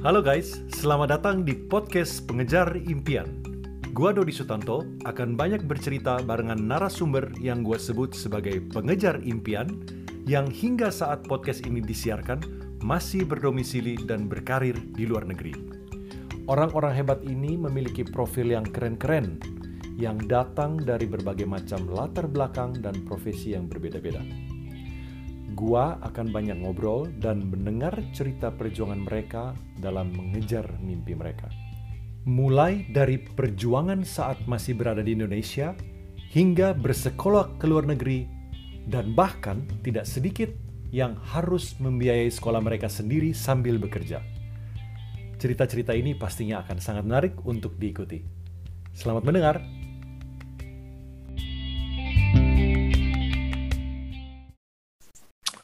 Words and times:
Halo 0.00 0.24
guys, 0.24 0.64
selamat 0.72 1.20
datang 1.20 1.44
di 1.44 1.52
podcast 1.52 2.24
Pengejar 2.24 2.72
Impian. 2.88 3.44
Gua 3.92 4.16
Dodi 4.16 4.32
Sutanto 4.32 4.80
akan 5.04 5.36
banyak 5.36 5.68
bercerita 5.68 6.24
barengan 6.24 6.56
narasumber 6.56 7.28
yang 7.36 7.60
gua 7.60 7.76
sebut 7.76 8.16
sebagai 8.16 8.64
pengejar 8.72 9.20
impian 9.28 9.84
yang 10.24 10.48
hingga 10.48 10.88
saat 10.88 11.28
podcast 11.28 11.68
ini 11.68 11.84
disiarkan 11.84 12.40
masih 12.80 13.28
berdomisili 13.28 14.00
dan 14.08 14.24
berkarir 14.24 14.72
di 14.96 15.04
luar 15.04 15.28
negeri. 15.28 15.52
Orang-orang 16.48 16.96
hebat 16.96 17.20
ini 17.28 17.60
memiliki 17.60 18.00
profil 18.00 18.56
yang 18.56 18.64
keren-keren 18.64 19.36
yang 20.00 20.16
datang 20.16 20.80
dari 20.80 21.04
berbagai 21.04 21.44
macam 21.44 21.84
latar 21.92 22.24
belakang 22.24 22.72
dan 22.80 22.96
profesi 23.04 23.52
yang 23.52 23.68
berbeda-beda. 23.68 24.24
Gua 25.56 25.98
akan 26.04 26.30
banyak 26.30 26.62
ngobrol 26.62 27.10
dan 27.18 27.50
mendengar 27.50 27.96
cerita 28.14 28.54
perjuangan 28.54 29.02
mereka 29.02 29.52
dalam 29.80 30.14
mengejar 30.14 30.66
mimpi 30.78 31.18
mereka. 31.18 31.50
Mulai 32.28 32.86
dari 32.92 33.18
perjuangan 33.18 34.04
saat 34.06 34.44
masih 34.44 34.76
berada 34.76 35.00
di 35.00 35.16
Indonesia 35.16 35.74
hingga 36.30 36.76
bersekolah 36.76 37.58
ke 37.58 37.66
luar 37.66 37.88
negeri 37.88 38.28
dan 38.86 39.16
bahkan 39.16 39.66
tidak 39.82 40.06
sedikit 40.06 40.52
yang 40.90 41.18
harus 41.34 41.78
membiayai 41.78 42.30
sekolah 42.30 42.62
mereka 42.62 42.90
sendiri 42.90 43.34
sambil 43.34 43.78
bekerja. 43.78 44.22
Cerita-cerita 45.40 45.96
ini 45.96 46.12
pastinya 46.12 46.60
akan 46.60 46.78
sangat 46.78 47.04
menarik 47.08 47.34
untuk 47.48 47.74
diikuti. 47.80 48.20
Selamat 48.92 49.24
mendengar. 49.24 49.79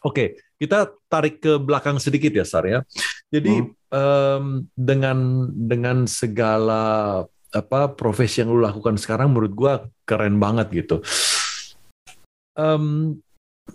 Oke, 0.06 0.38
kita 0.54 0.94
tarik 1.10 1.42
ke 1.42 1.58
belakang 1.58 1.98
sedikit 1.98 2.30
ya, 2.30 2.46
Sar 2.46 2.62
ya. 2.70 2.86
Jadi 3.26 3.58
hmm. 3.58 3.90
um, 3.90 4.44
dengan 4.78 5.50
dengan 5.50 6.06
segala 6.06 7.26
apa 7.50 7.80
profesi 7.98 8.38
yang 8.38 8.54
lu 8.54 8.62
lakukan 8.62 8.94
sekarang, 8.94 9.34
menurut 9.34 9.52
gua 9.58 9.72
keren 10.06 10.38
banget 10.38 10.86
gitu. 10.86 11.02
Um, 12.54 13.18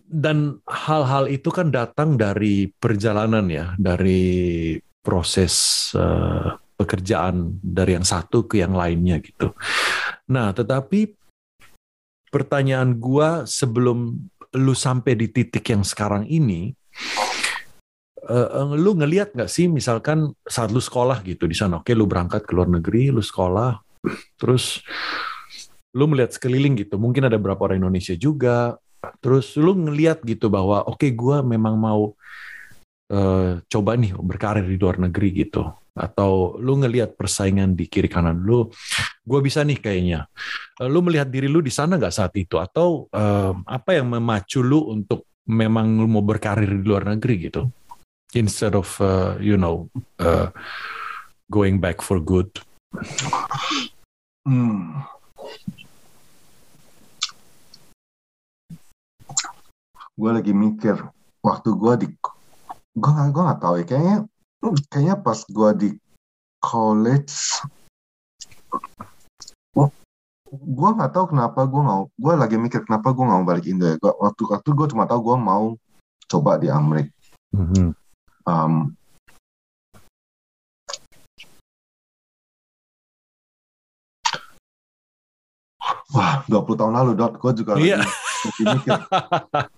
dan 0.08 0.64
hal-hal 0.64 1.28
itu 1.28 1.52
kan 1.52 1.68
datang 1.68 2.16
dari 2.16 2.72
perjalanan 2.72 3.52
ya, 3.52 3.76
dari 3.76 4.80
proses 5.04 5.54
uh, 6.00 6.56
pekerjaan 6.80 7.60
dari 7.60 8.00
yang 8.00 8.08
satu 8.08 8.48
ke 8.48 8.64
yang 8.64 8.72
lainnya 8.72 9.20
gitu. 9.20 9.52
Nah, 10.32 10.56
tetapi 10.56 11.12
pertanyaan 12.32 12.96
gua 12.96 13.44
sebelum 13.44 14.31
lu 14.56 14.76
sampai 14.76 15.16
di 15.16 15.32
titik 15.32 15.64
yang 15.72 15.84
sekarang 15.84 16.28
ini, 16.28 16.76
uh, 18.28 18.76
lu 18.76 18.96
ngelihat 19.00 19.32
nggak 19.32 19.52
sih 19.52 19.72
misalkan 19.72 20.36
saat 20.44 20.70
lu 20.72 20.84
sekolah 20.84 21.24
gitu 21.24 21.48
di 21.48 21.56
sana, 21.56 21.80
oke 21.80 21.92
lu 21.96 22.08
berangkat 22.08 22.44
ke 22.44 22.52
luar 22.52 22.68
negeri, 22.68 23.12
lu 23.12 23.24
sekolah, 23.24 23.80
terus 24.36 24.84
lu 25.92 26.08
melihat 26.08 26.32
sekeliling 26.36 26.80
gitu, 26.80 26.96
mungkin 26.96 27.28
ada 27.28 27.36
beberapa 27.36 27.68
orang 27.68 27.84
Indonesia 27.84 28.16
juga, 28.16 28.80
terus 29.20 29.56
lu 29.58 29.76
ngelihat 29.76 30.24
gitu 30.24 30.48
bahwa 30.48 30.84
oke 30.88 31.02
okay, 31.02 31.12
gue 31.12 31.38
memang 31.44 31.76
mau 31.76 32.16
uh, 33.12 33.60
coba 33.68 34.00
nih 34.00 34.16
berkarir 34.16 34.66
di 34.66 34.80
luar 34.80 34.98
negeri 34.98 35.46
gitu. 35.46 35.68
Atau 35.92 36.56
lu 36.64 36.80
ngelihat 36.80 37.20
persaingan 37.20 37.76
di 37.76 37.92
kiri 37.92 38.08
kanan 38.08 38.40
lu 38.48 38.72
gue 39.28 39.40
bisa 39.44 39.62
nih 39.62 39.78
kayaknya. 39.78 40.26
Eh, 40.80 40.88
lu 40.88 41.04
melihat 41.04 41.28
diri 41.28 41.52
lu 41.52 41.60
di 41.60 41.70
sana 41.70 42.00
nggak 42.00 42.16
saat 42.16 42.34
itu? 42.40 42.56
Atau 42.58 43.12
uh, 43.12 43.54
apa 43.68 44.00
yang 44.00 44.16
memacu 44.16 44.64
lu 44.64 44.88
untuk 44.88 45.28
memang 45.52 46.00
lu 46.00 46.08
mau 46.08 46.24
berkarir 46.24 46.72
di 46.72 46.84
luar 46.88 47.06
negeri 47.12 47.52
gitu? 47.52 47.68
Instead 48.32 48.80
of 48.80 48.88
uh, 49.04 49.36
you 49.44 49.60
know 49.60 49.92
uh, 50.24 50.48
going 51.52 51.84
back 51.84 52.00
for 52.00 52.24
good. 52.24 52.48
Hmm. 54.48 55.04
gue 60.22 60.30
lagi 60.30 60.54
mikir 60.54 61.02
waktu 61.42 61.70
gue 61.74 61.94
di 62.06 62.08
gue 62.92 63.12
gak 63.12 63.30
gue 63.32 63.44
gak 63.48 63.62
tahu 63.64 63.74
ya 63.80 63.86
kayaknya 63.88 64.18
kayaknya 64.92 65.16
pas 65.20 65.40
gue 65.48 65.70
di 65.80 65.90
college 66.62 67.64
gue 70.52 70.90
nggak 71.00 71.16
tahu 71.16 71.32
kenapa 71.32 71.64
gue 71.64 71.80
mau 71.80 72.12
gue 72.12 72.34
lagi 72.36 72.60
mikir 72.60 72.84
kenapa 72.84 73.16
gue 73.16 73.24
nggak 73.24 73.40
mau 73.40 73.48
balik 73.48 73.72
Indo 73.72 73.88
ya 73.88 73.96
gua, 73.96 74.12
waktu 74.20 74.44
waktu 74.52 74.70
gue 74.76 74.88
cuma 74.92 75.08
tahu 75.08 75.32
gue 75.32 75.38
mau 75.40 75.80
coba 76.28 76.60
di 76.60 76.68
Amerika 76.68 77.16
mm 77.56 77.66
-hmm. 77.72 77.88
um, 78.52 78.76
Wah, 86.12 86.44
20 86.44 86.76
tahun 86.76 86.92
lalu, 86.92 87.12
Dot. 87.16 87.40
Gue 87.40 87.52
juga 87.56 87.80
iya. 87.80 88.04
lagi 88.04 88.64
mikir. 88.68 89.00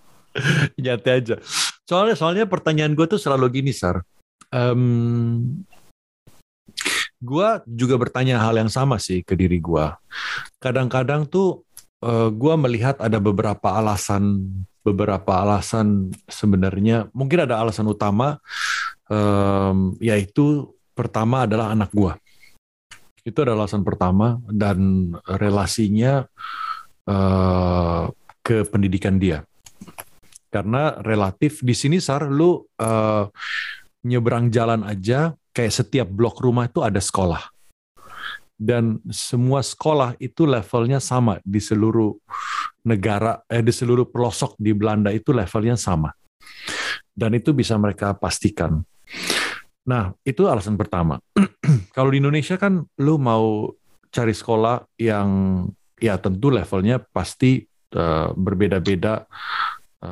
Nyate 0.82 1.10
aja. 1.14 1.36
Soalnya 1.84 2.16
soalnya 2.16 2.44
pertanyaan 2.48 2.96
gue 2.96 3.04
tuh 3.04 3.20
selalu 3.20 3.60
gini, 3.60 3.72
Sar. 3.76 4.00
Um, 4.48 5.64
gue 7.20 7.48
juga 7.68 7.94
bertanya 8.00 8.40
hal 8.40 8.56
yang 8.56 8.72
sama 8.72 8.96
sih 8.96 9.20
ke 9.20 9.36
diri 9.36 9.60
gue. 9.60 9.86
Kadang-kadang 10.60 11.28
tuh 11.28 11.64
uh, 12.00 12.28
eh, 12.28 12.30
gue 12.32 12.54
melihat 12.56 12.96
ada 13.00 13.20
beberapa 13.20 13.76
alasan, 13.76 14.48
beberapa 14.80 15.44
alasan 15.44 16.12
sebenarnya 16.28 17.08
mungkin 17.12 17.44
ada 17.44 17.60
alasan 17.60 17.88
utama, 17.88 18.40
um, 19.08 19.92
yaitu 20.00 20.72
pertama 20.96 21.44
adalah 21.44 21.72
anak 21.72 21.92
gue. 21.92 22.12
Itu 23.24 23.44
adalah 23.44 23.68
alasan 23.68 23.84
pertama 23.84 24.40
dan 24.48 25.12
relasinya 25.24 26.28
uh, 27.08 28.08
ke 28.44 28.68
pendidikan 28.68 29.16
dia 29.16 29.44
karena 30.54 31.02
relatif 31.02 31.66
di 31.66 31.74
sini 31.74 31.98
sar 31.98 32.30
lu 32.30 32.62
uh, 32.78 33.26
nyebrang 34.06 34.54
jalan 34.54 34.86
aja 34.86 35.34
kayak 35.50 35.74
setiap 35.74 36.06
blok 36.06 36.38
rumah 36.38 36.70
itu 36.70 36.78
ada 36.78 37.02
sekolah. 37.02 37.42
Dan 38.54 39.02
semua 39.10 39.66
sekolah 39.66 40.14
itu 40.22 40.46
levelnya 40.46 41.02
sama 41.02 41.42
di 41.42 41.58
seluruh 41.58 42.14
negara 42.86 43.42
eh 43.50 43.66
di 43.66 43.74
seluruh 43.74 44.06
pelosok 44.06 44.54
di 44.54 44.70
Belanda 44.70 45.10
itu 45.10 45.34
levelnya 45.34 45.74
sama. 45.74 46.14
Dan 47.10 47.34
itu 47.34 47.50
bisa 47.50 47.74
mereka 47.74 48.14
pastikan. 48.14 48.78
Nah 49.90 50.14
itu 50.22 50.46
alasan 50.46 50.78
pertama. 50.78 51.18
Kalau 51.96 52.14
di 52.14 52.22
Indonesia 52.22 52.54
kan 52.54 52.86
lu 53.02 53.18
mau 53.18 53.74
cari 54.14 54.30
sekolah 54.30 54.86
yang 55.02 55.28
ya 55.98 56.14
tentu 56.22 56.54
levelnya 56.54 57.02
pasti 57.02 57.66
uh, 57.98 58.30
berbeda-beda 58.38 59.26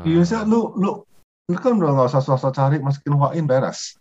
Iya 0.09 0.23
sih, 0.25 0.41
lu 0.49 0.73
lu 0.81 1.05
lu 1.51 1.57
kan 1.59 1.77
udah 1.77 1.93
nggak 1.93 2.09
usah 2.09 2.23
sosok 2.25 2.55
cari 2.55 2.81
masukin 2.81 3.19
wain 3.19 3.45
beres. 3.45 3.99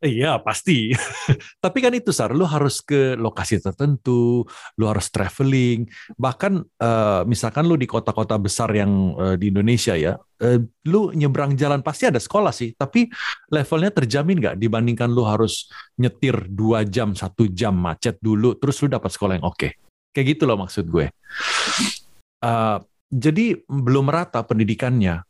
Iya 0.00 0.40
pasti. 0.40 0.96
Tapi 1.64 1.78
kan 1.84 1.92
itu 1.92 2.08
sar, 2.08 2.32
lu 2.32 2.48
harus 2.48 2.80
ke 2.80 3.20
lokasi 3.20 3.60
tertentu, 3.60 4.48
lu 4.80 4.84
harus 4.88 5.12
traveling. 5.12 5.84
Bahkan 6.16 6.52
uh, 6.80 7.22
misalkan 7.28 7.68
lu 7.68 7.76
di 7.76 7.84
kota-kota 7.84 8.40
besar 8.40 8.72
yang 8.72 9.12
uh, 9.20 9.36
di 9.36 9.52
Indonesia 9.52 9.92
ya, 9.92 10.16
uh, 10.16 10.58
lu 10.88 11.12
nyebrang 11.12 11.52
jalan 11.52 11.84
pasti 11.84 12.08
ada 12.08 12.16
sekolah 12.16 12.48
sih. 12.48 12.72
Tapi 12.72 13.12
levelnya 13.52 13.92
terjamin 13.92 14.40
nggak 14.40 14.56
dibandingkan 14.56 15.12
lu 15.12 15.28
harus 15.28 15.68
nyetir 16.00 16.48
dua 16.48 16.80
jam, 16.88 17.12
satu 17.12 17.44
jam 17.52 17.76
macet 17.76 18.16
dulu, 18.24 18.56
terus 18.56 18.80
lu 18.80 18.88
dapat 18.88 19.12
sekolah 19.12 19.36
yang 19.36 19.44
oke. 19.44 19.60
Okay. 19.60 19.72
Kayak 20.16 20.26
gitu 20.34 20.42
loh 20.48 20.58
maksud 20.64 20.88
gue. 20.88 21.12
Uh, 22.40 22.80
jadi 23.10 23.58
belum 23.66 24.06
merata 24.06 24.40
pendidikannya. 24.46 25.26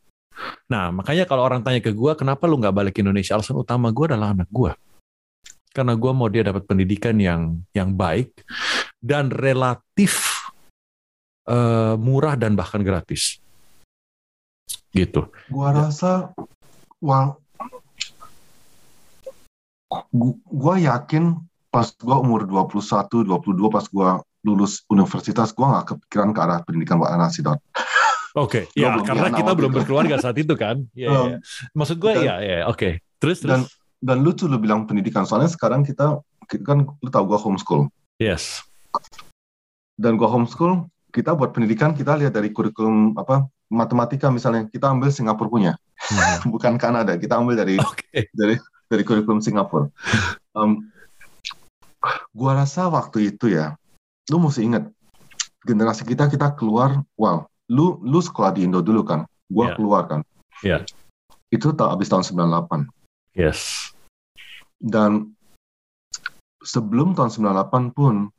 Nah, 0.69 0.93
makanya 0.93 1.25
kalau 1.25 1.43
orang 1.43 1.65
tanya 1.65 1.81
ke 1.83 1.91
gue, 1.91 2.13
kenapa 2.13 2.45
lu 2.45 2.61
nggak 2.61 2.73
balik 2.73 2.93
ke 2.95 3.01
Indonesia? 3.03 3.35
Alasan 3.35 3.57
utama 3.57 3.89
gue 3.89 4.05
adalah 4.05 4.31
anak 4.31 4.47
gue. 4.53 4.71
Karena 5.73 5.97
gue 5.97 6.11
mau 6.13 6.29
dia 6.29 6.45
dapat 6.45 6.63
pendidikan 6.69 7.17
yang 7.17 7.59
yang 7.73 7.97
baik 7.97 8.31
dan 9.01 9.33
relatif 9.33 10.45
uh, 11.49 11.97
murah 11.97 12.37
dan 12.37 12.53
bahkan 12.53 12.85
gratis. 12.85 13.41
Gitu. 14.91 15.25
Gue 15.49 15.67
rasa, 15.71 16.35
wah, 16.99 17.33
gue 20.11 20.75
yakin 20.85 21.39
pas 21.71 21.87
gue 21.87 22.15
umur 22.19 22.43
21, 22.45 23.23
22, 23.25 23.71
pas 23.71 23.85
gue 23.87 24.09
lulus 24.41 24.85
universitas 24.89 25.53
gue 25.53 25.65
nggak 25.65 25.85
kepikiran 25.95 26.29
ke 26.33 26.39
arah 26.41 26.59
pendidikan 26.65 26.97
buat 26.97 27.13
anak 27.13 27.29
sih 27.33 27.45
Oke, 27.45 27.59
okay, 28.31 28.63
ya 28.79 28.95
karena 29.03 29.29
kita 29.35 29.51
belum 29.51 29.71
itu. 29.75 29.77
berkeluarga 29.83 30.15
saat 30.23 30.39
itu 30.39 30.55
kan. 30.55 30.87
Ya, 30.95 31.11
um, 31.11 31.27
ya. 31.35 31.37
Maksud 31.75 31.99
gue 31.99 32.11
ya, 32.15 32.39
ya, 32.39 32.57
oke. 32.71 32.79
Okay. 32.79 32.93
Terus, 33.19 33.43
terus. 33.43 33.51
Dan 33.51 33.61
dan 34.01 34.17
lucu 34.23 34.47
lu 34.47 34.57
bilang 34.57 34.89
pendidikan, 34.89 35.27
soalnya 35.27 35.51
sekarang 35.51 35.85
kita, 35.85 36.23
kita 36.49 36.63
kan 36.63 36.87
lu 36.87 37.09
tau 37.11 37.27
gue 37.27 37.37
homeschool. 37.37 37.91
Yes. 38.17 38.65
Dan 39.99 40.17
gue 40.17 40.25
homeschool, 40.25 40.89
kita 41.11 41.35
buat 41.37 41.53
pendidikan 41.53 41.93
kita 41.93 42.17
lihat 42.17 42.33
dari 42.33 42.49
kurikulum 42.49 43.13
apa 43.19 43.45
matematika 43.71 44.27
misalnya 44.27 44.67
kita 44.67 44.89
ambil 44.89 45.11
Singapura 45.13 45.47
punya, 45.51 45.73
hmm. 45.75 46.49
bukan 46.53 46.79
Kanada. 46.79 47.19
Kita 47.19 47.37
ambil 47.37 47.59
dari 47.59 47.75
okay. 47.77 48.31
dari 48.33 48.57
dari 48.89 49.03
kurikulum 49.05 49.39
Singapura. 49.39 49.87
Um, 50.51 50.91
gua 52.35 52.59
rasa 52.59 52.91
waktu 52.91 53.31
itu 53.31 53.55
ya, 53.55 53.79
lu 54.31 54.39
mesti 54.39 54.63
ingat 54.63 54.87
generasi 55.67 56.07
kita 56.07 56.31
kita 56.31 56.55
keluar, 56.55 57.03
wow, 57.19 57.43
lu 57.67 57.99
lu 57.99 58.23
sekolah 58.23 58.55
di 58.55 58.63
Indo 58.63 58.79
dulu 58.79 59.03
kan, 59.03 59.27
gua 59.51 59.69
Yeah. 59.69 59.75
keluar 59.75 60.01
kan. 60.07 60.21
Yeah. 60.63 60.87
Itu 61.51 61.75
tak 61.75 61.91
habis 61.91 62.07
tahun 62.07 62.23
98. 62.23 62.87
Yes. 63.35 63.91
Dan 64.79 65.35
sebelum 66.63 67.11
tahun 67.13 67.29
98 67.29 67.91
pun, 67.91 68.31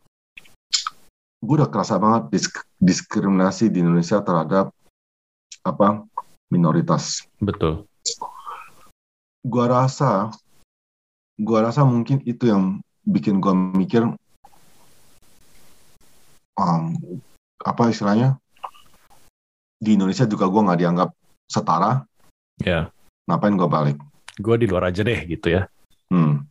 gue 1.42 1.54
udah 1.58 1.68
kerasa 1.68 2.00
banget 2.00 2.32
disk- 2.32 2.66
diskriminasi 2.80 3.68
di 3.68 3.84
Indonesia 3.84 4.22
terhadap 4.24 4.72
apa 5.62 6.06
minoritas. 6.48 7.26
Betul. 7.38 7.84
Gua 9.44 9.66
rasa, 9.68 10.30
gua 11.36 11.68
rasa 11.68 11.82
mungkin 11.84 12.22
itu 12.24 12.48
yang 12.48 12.80
bikin 13.02 13.42
gua 13.42 13.52
mikir, 13.54 14.06
um, 16.58 16.96
apa 17.62 17.92
istilahnya, 17.92 18.36
di 19.78 19.94
Indonesia 19.98 20.26
juga 20.26 20.46
gua 20.50 20.70
nggak 20.70 20.80
dianggap 20.80 21.10
setara, 21.46 22.04
Ya. 22.62 22.88
ngapain 23.28 23.56
gua 23.56 23.70
balik? 23.70 23.96
Gue 24.40 24.56
di 24.56 24.64
luar 24.64 24.88
aja 24.88 25.04
deh 25.04 25.20
gitu 25.28 25.52
ya. 25.52 25.68
Hmm. 26.08 26.48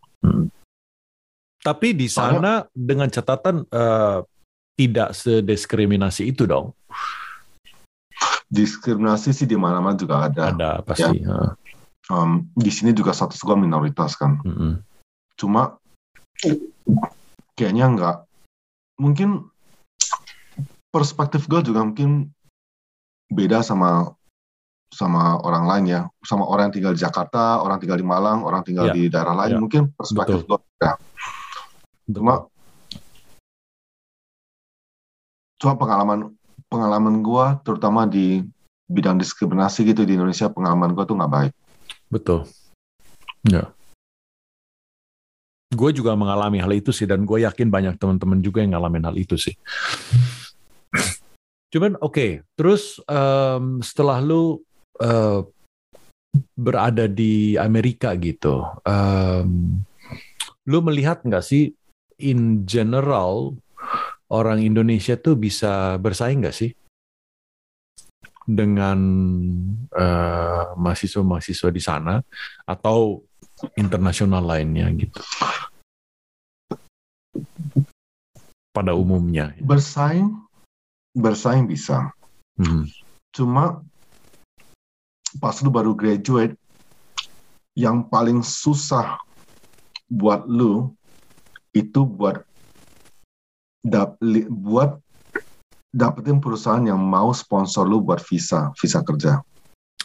Tapi 1.61 1.93
di 1.93 2.09
sana 2.09 2.65
dengan 2.73 3.09
catatan 3.09 3.65
eh, 3.69 4.19
tidak 4.77 5.13
sedeskriminasi 5.13 6.33
itu 6.33 6.45
dong. 6.49 6.73
Diskriminasi 8.49 9.33
sih 9.33 9.45
di 9.45 9.57
mana-mana 9.57 9.93
juga 9.93 10.25
ada. 10.25 10.53
Ada 10.53 10.71
pasti. 10.81 11.21
Heeh. 11.21 11.49
Um, 12.09 12.49
di 12.57 12.69
sini 12.73 12.91
juga 12.91 13.13
status 13.13 13.39
gua 13.41 13.55
minoritas 13.55 14.17
kan. 14.17 14.41
Mm-mm. 14.43 14.81
cuma 15.39 15.81
kayaknya 17.57 17.85
nggak 17.97 18.17
mungkin 19.01 19.49
perspektif 20.91 21.47
gue 21.47 21.63
juga 21.63 21.81
mungkin 21.81 22.29
beda 23.31 23.63
sama 23.63 24.11
sama 24.91 25.39
orang 25.39 25.63
lain 25.71 25.85
ya 25.87 26.01
sama 26.19 26.43
orang 26.43 26.67
yang 26.67 26.75
tinggal 26.75 26.93
di 26.93 26.99
Jakarta 26.99 27.63
orang 27.63 27.79
tinggal 27.79 27.95
di 27.95 28.03
Malang 28.03 28.43
orang 28.43 28.59
tinggal 28.67 28.91
Ya, 28.91 28.93
di 28.93 29.07
daerah 29.07 29.31
lain 29.31 29.55
ya. 29.55 29.59
mungkin 29.63 29.81
perspektif 29.95 30.43
gue 30.43 30.59
beda 30.59 30.91
cuma 32.11 32.43
cuma 35.55 35.73
pengalaman 35.79 36.19
pengalaman 36.67 37.23
gue 37.23 37.45
terutama 37.63 38.03
di 38.03 38.43
bidang 38.91 39.15
diskriminasi 39.15 39.87
gitu 39.87 40.03
di 40.03 40.19
Indonesia 40.19 40.51
pengalaman 40.51 40.91
gue 40.91 41.07
tuh 41.07 41.15
nggak 41.15 41.31
baik 41.31 41.53
Betul. 42.11 42.43
Ya. 43.47 43.71
Gue 45.71 45.95
juga 45.95 46.11
mengalami 46.19 46.59
hal 46.59 46.75
itu 46.75 46.91
sih, 46.91 47.07
dan 47.07 47.23
gue 47.23 47.47
yakin 47.47 47.71
banyak 47.71 47.95
teman-teman 47.95 48.43
juga 48.43 48.59
yang 48.59 48.75
ngalamin 48.75 49.07
hal 49.07 49.15
itu 49.15 49.39
sih. 49.39 49.55
Cuman 51.71 51.95
oke, 52.03 52.43
terus 52.59 52.99
em, 53.07 53.79
setelah 53.79 54.19
lu 54.19 54.59
eh, 54.99 55.39
berada 56.59 57.07
di 57.07 57.55
Amerika 57.55 58.11
gitu, 58.19 58.67
em, 58.83 59.79
lu 60.67 60.77
melihat 60.83 61.23
nggak 61.23 61.39
sih 61.39 61.71
in 62.19 62.67
general 62.67 63.55
orang 64.27 64.59
Indonesia 64.59 65.15
tuh 65.15 65.39
bisa 65.39 65.95
bersaing 65.95 66.43
nggak 66.43 66.57
sih? 66.59 66.75
Dengan 68.43 68.99
eh, 69.95 70.63
mahasiswa-mahasiswa 70.75 71.69
di 71.71 71.79
sana 71.79 72.19
atau 72.67 73.23
internasional 73.79 74.43
lainnya 74.43 74.91
gitu? 74.91 75.23
Pada 78.75 78.91
umumnya. 78.91 79.55
bersaing 79.63 80.50
bersaing 81.13 81.67
bisa 81.67 82.11
Hmm. 82.55 82.85
cuma 83.31 83.81
pas 85.39 85.55
lu 85.63 85.71
baru 85.71 85.95
graduate 85.95 86.53
yang 87.73 88.03
paling 88.03 88.43
susah 88.43 89.15
buat 90.05 90.43
lu 90.45 90.91
itu 91.71 92.03
buat 92.03 92.43
dap, 93.81 94.19
li- 94.19 94.45
buat 94.45 94.99
dapetin 95.89 96.37
perusahaan 96.37 96.83
yang 96.83 96.99
mau 96.99 97.31
sponsor 97.31 97.87
lu 97.87 98.03
buat 98.03 98.19
visa 98.21 98.71
visa 98.77 98.99
kerja 99.01 99.39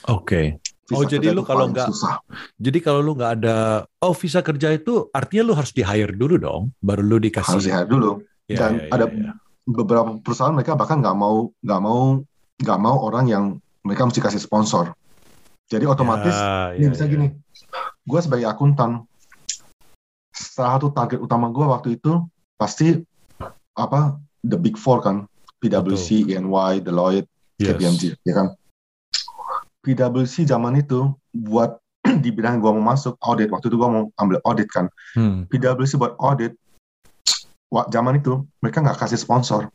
Oke. 0.06 0.62
Visa 0.86 1.02
Oh, 1.02 1.02
jadi 1.02 1.34
lu 1.34 1.42
kalau 1.42 1.66
nggak- 1.74 1.90
susah 1.90 2.22
Jadi 2.62 2.78
kalau 2.78 3.02
lu 3.02 3.18
nggak 3.18 3.32
ada 3.42 3.56
oh 4.00 4.14
visa 4.14 4.38
kerja 4.38 4.70
itu 4.70 5.10
artinya 5.10 5.50
lu 5.50 5.54
harus 5.58 5.74
di 5.74 5.82
hire 5.82 6.14
dulu 6.14 6.38
dong, 6.38 6.70
baru 6.78 7.02
lu 7.02 7.18
dikasih. 7.18 7.58
harus 7.58 7.66
lihat 7.66 7.86
dulu 7.90 8.22
Ya, 8.46 8.62
dan 8.62 8.72
ya, 8.78 8.86
ya, 8.86 8.94
ada 8.94 9.06
ya. 9.10 9.32
Beberapa 9.66 10.16
perusahaan 10.22 10.54
mereka 10.54 10.78
bahkan 10.78 11.02
nggak 11.02 11.16
mau 11.18 11.50
nggak 11.60 11.80
mau 11.82 12.22
nggak 12.62 12.78
mau 12.80 12.96
orang 13.02 13.26
yang 13.26 13.44
mereka 13.82 14.06
mesti 14.06 14.22
kasih 14.22 14.38
sponsor 14.40 14.94
jadi 15.66 15.90
otomatis 15.90 16.30
Ya, 16.32 16.78
Ini 16.78 16.86
ya, 16.86 16.90
bisa 16.94 17.04
ya. 17.06 17.10
gini, 17.10 17.26
gue 18.06 18.20
sebagai 18.22 18.46
akuntan, 18.46 19.02
salah 20.30 20.78
satu 20.78 20.94
target 20.94 21.18
utama 21.18 21.50
gue 21.50 21.66
waktu 21.66 21.98
itu 21.98 22.22
pasti 22.54 23.02
apa 23.74 24.14
the 24.46 24.54
big 24.54 24.78
four 24.78 25.02
kan, 25.02 25.26
PwC, 25.58 26.22
EY, 26.30 26.74
Deloitte, 26.86 27.26
Yes. 27.58 27.72
KPMG, 27.72 28.02
ya 28.22 28.34
kan. 28.36 28.46
PwC 29.82 30.44
zaman 30.44 30.76
itu 30.78 31.10
buat 31.32 31.80
di 32.22 32.30
bidang 32.30 32.62
gue 32.62 32.70
mau 32.70 32.84
masuk 32.94 33.16
audit 33.24 33.50
waktu 33.50 33.66
itu 33.66 33.74
gue 33.80 33.88
mau 33.90 34.06
ambil 34.22 34.38
audit 34.46 34.68
kan. 34.70 34.86
Hmm. 35.18 35.50
PwC 35.50 35.98
buat 35.98 36.14
audit, 36.22 36.54
zaman 37.70 38.22
itu 38.22 38.46
mereka 38.62 38.78
nggak 38.82 38.98
kasih 38.98 39.18
sponsor, 39.18 39.68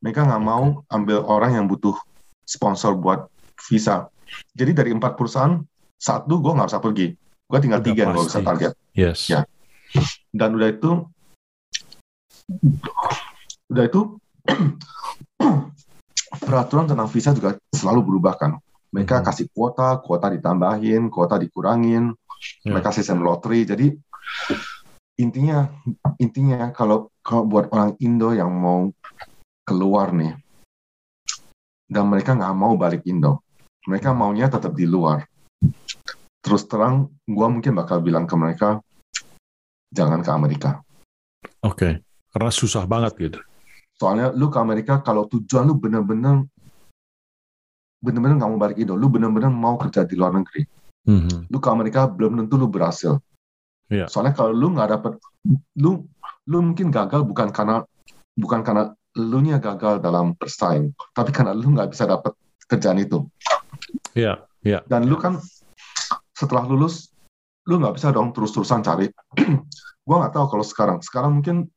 mereka 0.00 0.24
nggak 0.24 0.42
mau 0.44 0.84
ambil 0.92 1.24
orang 1.24 1.56
yang 1.56 1.66
butuh 1.66 1.96
sponsor 2.44 2.94
buat 2.96 3.28
visa. 3.68 4.08
Jadi 4.52 4.76
dari 4.76 4.90
empat 4.92 5.16
perusahaan 5.16 5.58
satu 5.98 6.38
gue 6.38 6.52
nggak 6.52 6.68
bisa 6.68 6.80
pergi, 6.80 7.06
gue 7.18 7.58
tinggal 7.58 7.80
Udah 7.80 7.88
tiga 7.88 8.00
yang 8.06 8.12
gue 8.14 8.24
bisa 8.28 8.40
target. 8.44 8.72
Yes. 8.92 9.26
Ya. 9.26 9.42
Dan 10.30 10.54
udah 10.60 10.68
itu, 10.68 10.90
udah 13.72 13.84
itu 13.88 14.00
peraturan 16.44 16.86
tentang 16.88 17.08
visa 17.08 17.32
juga 17.32 17.56
selalu 17.72 18.00
berubah 18.04 18.36
kan. 18.36 18.50
Mereka 18.92 19.20
Mhm. 19.20 19.24
kasih 19.24 19.46
kuota, 19.52 20.00
kuota 20.00 20.32
ditambahin, 20.32 21.12
kuota 21.12 21.36
dikurangin, 21.36 22.12
Ya. 22.64 22.72
mereka 22.72 22.92
sistem 22.92 23.20
lottery. 23.24 23.64
Jadi 23.64 23.96
intinya 25.18 25.66
intinya 26.22 26.70
kalau 26.70 27.10
kalau 27.26 27.44
buat 27.44 27.66
orang 27.74 27.98
Indo 27.98 28.30
yang 28.30 28.54
mau 28.54 28.88
keluar 29.66 30.14
nih 30.14 30.38
dan 31.90 32.06
mereka 32.06 32.38
nggak 32.38 32.54
mau 32.54 32.78
balik 32.78 33.02
Indo, 33.08 33.42
mereka 33.88 34.14
maunya 34.14 34.46
tetap 34.46 34.76
di 34.76 34.84
luar. 34.84 35.24
Terus 36.38 36.64
terang, 36.70 37.10
gua 37.26 37.50
mungkin 37.50 37.74
bakal 37.74 37.98
bilang 38.04 38.24
ke 38.28 38.36
mereka 38.38 38.78
jangan 39.90 40.20
ke 40.22 40.30
Amerika. 40.30 40.70
Oke. 41.64 42.04
Karena 42.28 42.52
susah 42.52 42.84
banget 42.84 43.12
gitu. 43.18 43.40
Soalnya 43.96 44.30
lu 44.30 44.52
ke 44.52 44.60
Amerika 44.60 45.00
kalau 45.02 45.26
tujuan 45.26 45.66
lu 45.66 45.74
bener-bener 45.80 46.44
bener-bener 47.98 48.38
nggak 48.38 48.50
mau 48.52 48.60
balik 48.60 48.78
Indo, 48.78 48.94
lu 48.94 49.10
bener-bener 49.10 49.50
mau 49.50 49.74
kerja 49.74 50.06
di 50.06 50.14
luar 50.14 50.38
negeri. 50.38 50.62
Mhm. 51.08 51.50
Lu 51.50 51.58
ke 51.58 51.68
Amerika 51.72 52.06
belum 52.06 52.38
tentu 52.44 52.54
lu 52.60 52.70
berhasil. 52.70 53.18
Iya. 53.88 54.06
Soalnya 54.08 54.36
kalau 54.36 54.52
lu 54.52 54.76
nggak 54.76 54.88
dapet, 54.92 55.12
lu 55.80 56.04
lu 56.48 56.58
mungkin 56.60 56.92
gagal 56.92 57.24
bukan 57.24 57.48
karena 57.52 57.84
bukan 58.36 58.60
karena 58.60 58.92
lu 59.16 59.40
nya 59.42 59.58
gagal 59.58 59.98
dalam 60.04 60.36
bersaing, 60.36 60.92
tapi 61.16 61.32
karena 61.32 61.56
lu 61.56 61.72
nggak 61.72 61.90
bisa 61.90 62.04
dapet 62.04 62.36
kerjaan 62.68 63.00
itu. 63.00 63.24
Iya. 64.12 64.44
Iya. 64.62 64.84
Dan 64.84 65.08
lu 65.08 65.16
kan 65.16 65.40
setelah 66.36 66.68
lulus, 66.68 67.10
lu 67.66 67.80
nggak 67.80 67.96
bisa 67.96 68.12
dong 68.12 68.30
terus-terusan 68.36 68.84
cari. 68.84 69.08
gua 70.06 70.16
nggak 70.24 70.34
tahu 70.36 70.46
kalau 70.52 70.64
sekarang. 70.64 70.98
Sekarang 71.00 71.40
mungkin 71.40 71.72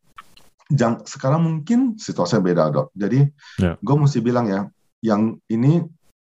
jang, 0.72 1.00
sekarang 1.08 1.42
mungkin 1.44 1.96
situasinya 1.96 2.44
beda 2.44 2.64
dok. 2.72 2.88
Jadi 2.96 3.28
Ya. 3.60 3.76
gue 3.80 3.96
mesti 3.96 4.20
bilang 4.24 4.48
ya, 4.48 4.68
yang 5.04 5.40
ini 5.48 5.84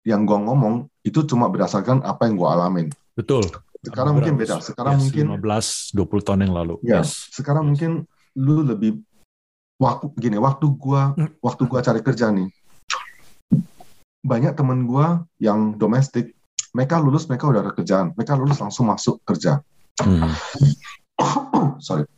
yang 0.06 0.22
gua 0.28 0.38
ngomong 0.42 0.88
itu 1.02 1.24
cuma 1.26 1.50
berdasarkan 1.50 2.04
apa 2.06 2.28
yang 2.30 2.38
gua 2.38 2.54
alamin. 2.58 2.92
Betul. 3.18 3.44
Sekarang 3.84 4.12
mungkin 4.16 4.34
beda. 4.34 4.56
Yes, 4.58 4.64
Sekarang 4.66 4.96
mungkin 4.96 5.26
15 5.36 5.92
20 5.92 6.26
tahun 6.26 6.40
yang 6.48 6.54
lalu. 6.54 6.74
Ya. 6.82 7.00
Yes. 7.04 7.28
sekarang 7.30 7.64
mungkin 7.68 8.08
lu 8.34 8.64
lebih 8.64 8.98
waktu 9.76 10.06
gini 10.16 10.38
waktu 10.38 10.66
gua 10.74 11.12
Hmm. 11.14 11.30
waktu 11.38 11.62
gua 11.66 11.80
cari 11.80 12.00
kerja 12.00 12.30
nih 12.30 12.48
banyak 14.24 14.56
temen 14.56 14.88
gua 14.88 15.22
yang 15.36 15.76
domestik 15.76 16.32
mereka 16.72 16.98
lulus 16.98 17.28
mereka 17.28 17.46
udah 17.46 17.60
ada 17.60 17.72
kerjaan 17.72 18.10
mereka 18.16 18.34
lulus 18.34 18.58
langsung 18.58 18.88
masuk 18.88 19.20
kerja 19.22 19.60
Mhm. 20.00 20.30
sorry 21.86 22.08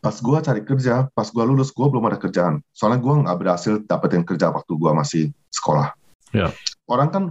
pas 0.00 0.16
gua 0.18 0.40
cari 0.40 0.62
kerja 0.62 1.06
pas 1.10 1.28
gua 1.28 1.44
lulus 1.44 1.70
gua 1.70 1.86
belum 1.86 2.08
ada 2.08 2.16
kerjaan 2.16 2.64
soalnya 2.70 2.98
gua 2.98 3.22
nggak 3.22 3.38
berhasil 3.38 3.78
dapetin 3.84 4.24
kerja 4.24 4.50
waktu 4.50 4.72
gua 4.74 4.94
masih 4.94 5.30
sekolah 5.50 5.92
Ya. 6.34 6.50
orang 6.90 7.08
kan 7.10 7.22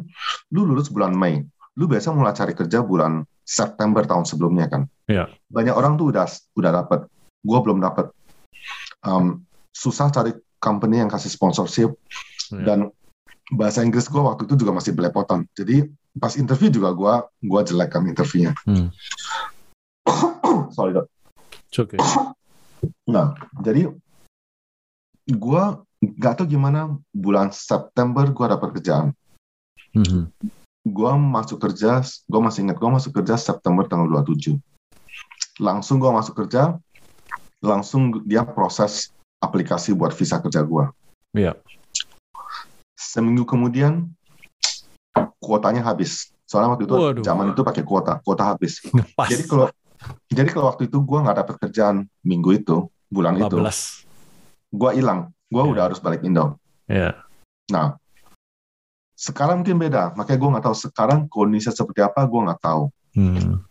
lu 0.47 0.63
lulus 0.63 0.87
bulan 0.87 1.11
Mei 1.11 1.43
lu 1.73 1.89
biasa 1.89 2.13
mulai 2.13 2.37
cari 2.37 2.53
kerja 2.53 2.85
bulan 2.85 3.25
September 3.41 4.05
tahun 4.05 4.29
sebelumnya 4.29 4.69
kan. 4.69 4.85
Iya. 5.09 5.27
Banyak 5.49 5.75
orang 5.75 5.97
tuh 5.97 6.13
udah 6.13 6.25
udah 6.55 6.71
dapat. 6.83 6.99
Gua 7.43 7.59
belum 7.59 7.81
dapat. 7.81 8.13
Um, 9.03 9.43
susah 9.75 10.13
cari 10.13 10.31
company 10.63 11.03
yang 11.03 11.11
kasih 11.11 11.27
sponsorship 11.33 11.91
Iya. 12.53 12.63
dan 12.63 12.79
bahasa 13.51 13.83
Inggris 13.83 14.07
gua 14.07 14.31
waktu 14.31 14.47
itu 14.47 14.55
juga 14.63 14.71
masih 14.77 14.95
belepotan. 14.95 15.49
Jadi 15.57 15.89
pas 16.15 16.37
interview 16.37 16.69
juga 16.69 16.93
gua 16.93 17.13
gua 17.41 17.65
jelek 17.65 17.89
kan 17.91 18.05
interviewnya. 18.05 18.53
Hmm. 18.63 18.93
Sorry 20.77 20.93
dok. 20.93 21.09
It's 21.69 21.79
okay. 21.81 21.97
Nah, 23.07 23.31
jadi 23.63 23.87
gua 25.39 25.79
nggak 26.03 26.35
tahu 26.35 26.51
gimana 26.51 26.99
bulan 27.15 27.55
September 27.55 28.27
gua 28.35 28.59
dapat 28.59 28.75
kerjaan. 28.75 29.07
Mhm. 29.95 30.27
Gua 30.83 31.15
masuk 31.15 31.63
kerja, 31.63 32.03
gua 32.27 32.41
masih 32.43 32.67
ingat 32.67 32.75
gua 32.75 32.99
masuk 32.99 33.15
kerja 33.15 33.39
September 33.39 33.87
tanggal 33.87 34.07
27. 34.19 34.59
Langsung 35.63 35.95
gua 35.95 36.11
masuk 36.11 36.35
kerja, 36.43 36.75
langsung 37.63 38.19
dia 38.27 38.43
proses 38.43 39.15
aplikasi 39.39 39.95
buat 39.95 40.11
visa 40.11 40.43
kerja 40.43 40.59
gua. 40.59 40.91
Iya. 41.31 41.55
Seminggu 42.99 43.47
kemudian 43.47 44.11
kuotanya 45.39 45.87
habis. 45.87 46.35
Soalnya 46.43 46.75
waktu 46.75 46.83
itu 46.83 46.95
Waduh. 46.99 47.23
zaman 47.23 47.55
itu 47.55 47.61
pakai 47.63 47.83
kuota, 47.87 48.19
kuota 48.19 48.43
habis. 48.51 48.83
Ngepas. 48.83 49.29
Jadi 49.31 49.43
kalau 49.47 49.67
jadi 50.27 50.49
kalau 50.51 50.67
waktu 50.67 50.91
itu 50.91 50.99
gua 50.99 51.23
nggak 51.23 51.37
dapat 51.47 51.55
kerjaan 51.63 52.11
minggu 52.27 52.59
itu, 52.59 52.91
bulan 53.07 53.39
itu, 53.39 53.55
15. 53.55 54.03
gua 54.67 54.91
hilang. 54.91 55.31
Gua 55.47 55.63
Iya. 55.63 55.71
udah 55.71 55.83
harus 55.87 55.99
balik 56.03 56.27
Indo. 56.27 56.59
Iya. 56.91 57.23
Nah, 57.71 57.95
sekarang 59.23 59.63
mungkin 59.63 59.79
beda. 59.79 60.11
Makanya 60.19 60.39
gue 60.39 60.49
nggak 60.51 60.65
tahu 60.67 60.75
sekarang 60.75 61.19
kondisi 61.31 61.71
seperti 61.71 62.03
apa, 62.03 62.27
gue 62.27 62.39
nggak 62.43 62.59
tahu. 62.59 62.83
Hmm. 63.15 63.63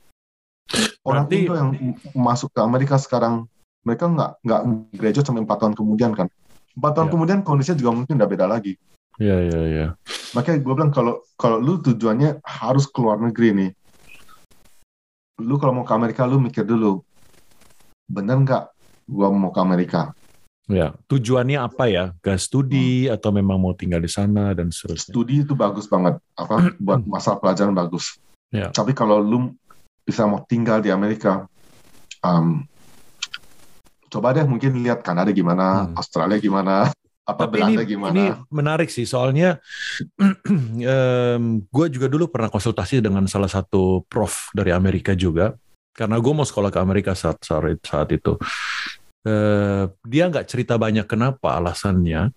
Orang 1.04 1.28
Berarti- 1.28 1.44
Indo 1.44 1.54
yang 1.60 1.70
masuk 2.16 2.48
ke 2.56 2.60
Amerika 2.64 2.96
sekarang, 2.96 3.44
mereka 3.84 4.08
nggak 4.08 4.30
nggak 4.40 4.60
graduate 4.96 5.26
sampai 5.28 5.44
empat 5.44 5.58
tahun 5.60 5.74
kemudian 5.76 6.16
kan. 6.16 6.32
Empat 6.72 6.92
tahun 6.96 7.08
Ya. 7.08 7.12
kemudian 7.12 7.38
kondisinya 7.44 7.76
juga 7.76 7.92
mungkin 7.92 8.16
udah 8.16 8.30
beda 8.30 8.46
lagi. 8.48 8.80
Iya, 9.20 9.36
iya, 9.44 9.60
iya. 9.68 9.86
Makanya 10.32 10.64
gue 10.64 10.72
bilang 10.72 10.88
kalau 10.88 11.20
kalau 11.36 11.60
lu 11.60 11.76
tujuannya 11.84 12.40
harus 12.40 12.88
keluar 12.88 13.20
negeri 13.20 13.52
nih, 13.52 13.70
lu 15.44 15.60
kalau 15.60 15.76
mau 15.76 15.84
ke 15.84 15.92
Amerika 15.92 16.24
lu 16.24 16.40
mikir 16.40 16.64
dulu, 16.64 17.04
bener 18.08 18.40
nggak 18.40 18.64
gue 19.04 19.28
mau 19.28 19.52
ke 19.52 19.60
Amerika? 19.60 20.16
Ya, 20.72 20.96
tujuannya 21.04 21.60
apa 21.60 21.84
ya? 21.92 22.04
Ke 22.24 22.40
studi 22.40 23.04
atau 23.12 23.28
memang 23.28 23.60
mau 23.60 23.76
tinggal 23.76 24.00
di 24.00 24.08
sana 24.08 24.56
dan 24.56 24.72
seterusnya. 24.72 25.12
Studi 25.12 25.44
itu 25.44 25.52
bagus 25.52 25.84
banget, 25.84 26.16
apa 26.32 26.72
buat 26.80 27.04
masalah 27.04 27.36
pelajaran 27.44 27.76
bagus. 27.76 28.16
Ya. 28.48 28.72
Tapi 28.72 28.96
kalau 28.96 29.20
lu 29.20 29.52
bisa 30.08 30.24
mau 30.24 30.40
tinggal 30.48 30.80
di 30.80 30.88
Amerika, 30.88 31.44
um, 32.24 32.64
coba 34.08 34.32
deh 34.32 34.48
mungkin 34.48 34.80
lihat 34.80 35.04
Kanada 35.04 35.28
gimana, 35.28 35.92
Hmm. 35.92 35.96
Australia 36.00 36.40
gimana, 36.40 36.88
apa 37.22 37.46
Tapi 37.46 37.60
ini, 37.60 37.72
Belanda 37.78 37.84
gimana. 37.84 38.12
ini 38.16 38.24
menarik 38.50 38.88
sih, 38.88 39.04
soalnya 39.04 39.60
gue 41.76 41.86
juga 41.92 42.06
dulu 42.10 42.28
pernah 42.28 42.50
konsultasi 42.50 42.98
dengan 43.04 43.24
salah 43.30 43.48
satu 43.48 44.02
prof 44.08 44.50
dari 44.56 44.72
Amerika 44.74 45.12
juga, 45.14 45.54
karena 45.94 46.16
gue 46.18 46.32
mau 46.32 46.44
sekolah 46.44 46.72
ke 46.72 46.80
Amerika 46.80 47.12
saat 47.14 47.40
saat, 47.44 47.78
saat 47.84 48.08
itu. 48.12 48.36
Eh, 49.22 49.84
dia 50.02 50.24
nggak 50.26 50.50
cerita 50.50 50.74
banyak 50.74 51.06
kenapa 51.06 51.54
alasannya, 51.54 52.34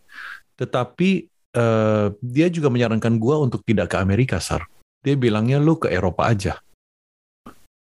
tetapi 0.53 1.25
eh, 1.55 2.07
dia 2.21 2.47
juga 2.53 2.69
menyarankan 2.69 3.17
gue 3.17 3.35
untuk 3.41 3.65
tidak 3.65 3.93
ke 3.93 3.97
Amerika, 3.97 4.37
Sar. 4.37 4.69
Dia 5.01 5.17
bilangnya 5.17 5.57
lu 5.57 5.81
ke 5.81 5.89
Eropa 5.89 6.29
aja. 6.29 6.61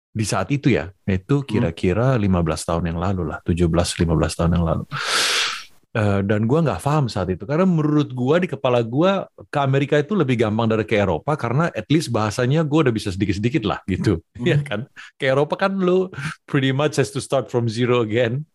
Di 0.10 0.26
saat 0.28 0.52
itu 0.52 0.74
ya, 0.74 0.92
itu 1.08 1.48
kira-kira 1.48 2.18
15 2.20 2.68
tahun 2.68 2.84
yang 2.92 3.00
lalu 3.00 3.30
lah, 3.30 3.40
17-15 3.46 4.36
tahun 4.36 4.52
yang 4.60 4.66
lalu. 4.68 4.84
Eh, 5.90 6.22
dan 6.22 6.46
gua 6.46 6.62
nggak 6.62 6.86
paham 6.86 7.10
saat 7.10 7.34
itu 7.34 7.50
karena 7.50 7.66
menurut 7.66 8.14
gua 8.14 8.38
di 8.38 8.46
kepala 8.46 8.86
gua 8.86 9.26
ke 9.50 9.58
Amerika 9.58 9.98
itu 9.98 10.14
lebih 10.14 10.38
gampang 10.38 10.70
dari 10.70 10.86
ke 10.86 10.94
Eropa 11.02 11.34
karena 11.34 11.66
at 11.74 11.90
least 11.90 12.14
bahasanya 12.14 12.62
gua 12.62 12.86
udah 12.86 12.94
bisa 12.94 13.10
sedikit-sedikit 13.10 13.66
lah 13.66 13.82
gitu 13.90 14.22
Hmm. 14.38 14.46
ya 14.46 14.62
kan 14.62 14.86
ke 15.18 15.26
Eropa 15.26 15.58
kan 15.58 15.74
lu 15.82 16.14
pretty 16.46 16.70
much 16.70 17.02
has 17.02 17.10
to 17.10 17.18
start 17.18 17.50
from 17.50 17.66
zero 17.66 18.06
again 18.06 18.46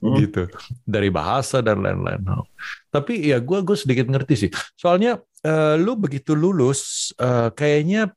Hmm. 0.00 0.24
gitu 0.24 0.48
dari 0.88 1.12
bahasa 1.12 1.60
dan 1.60 1.84
lain-lain 1.84 2.24
hal. 2.24 2.48
tapi 2.88 3.28
ya 3.28 3.44
gua 3.44 3.60
gue 3.60 3.76
sedikit 3.76 4.08
ngerti 4.08 4.48
sih 4.48 4.50
soalnya 4.72 5.20
eh, 5.44 5.76
lu 5.76 6.00
begitu 6.00 6.32
lulus 6.32 7.12
eh, 7.20 7.52
kayaknya 7.52 8.08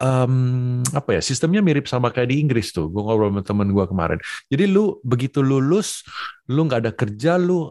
em, 0.00 0.80
apa 0.90 1.10
ya 1.14 1.20
sistemnya 1.22 1.62
mirip 1.62 1.86
sama 1.86 2.10
kayak 2.10 2.30
di 2.34 2.42
Inggris 2.42 2.74
tuh. 2.74 2.90
Gue 2.90 3.02
ngobrol 3.02 3.30
sama 3.30 3.42
temen 3.46 3.68
gua 3.70 3.86
kemarin. 3.86 4.18
Jadi 4.50 4.64
lu 4.66 4.98
begitu 5.06 5.44
lulus 5.44 6.02
lu 6.50 6.66
nggak 6.66 6.80
ada 6.88 6.92
kerja 6.94 7.38
lu 7.38 7.70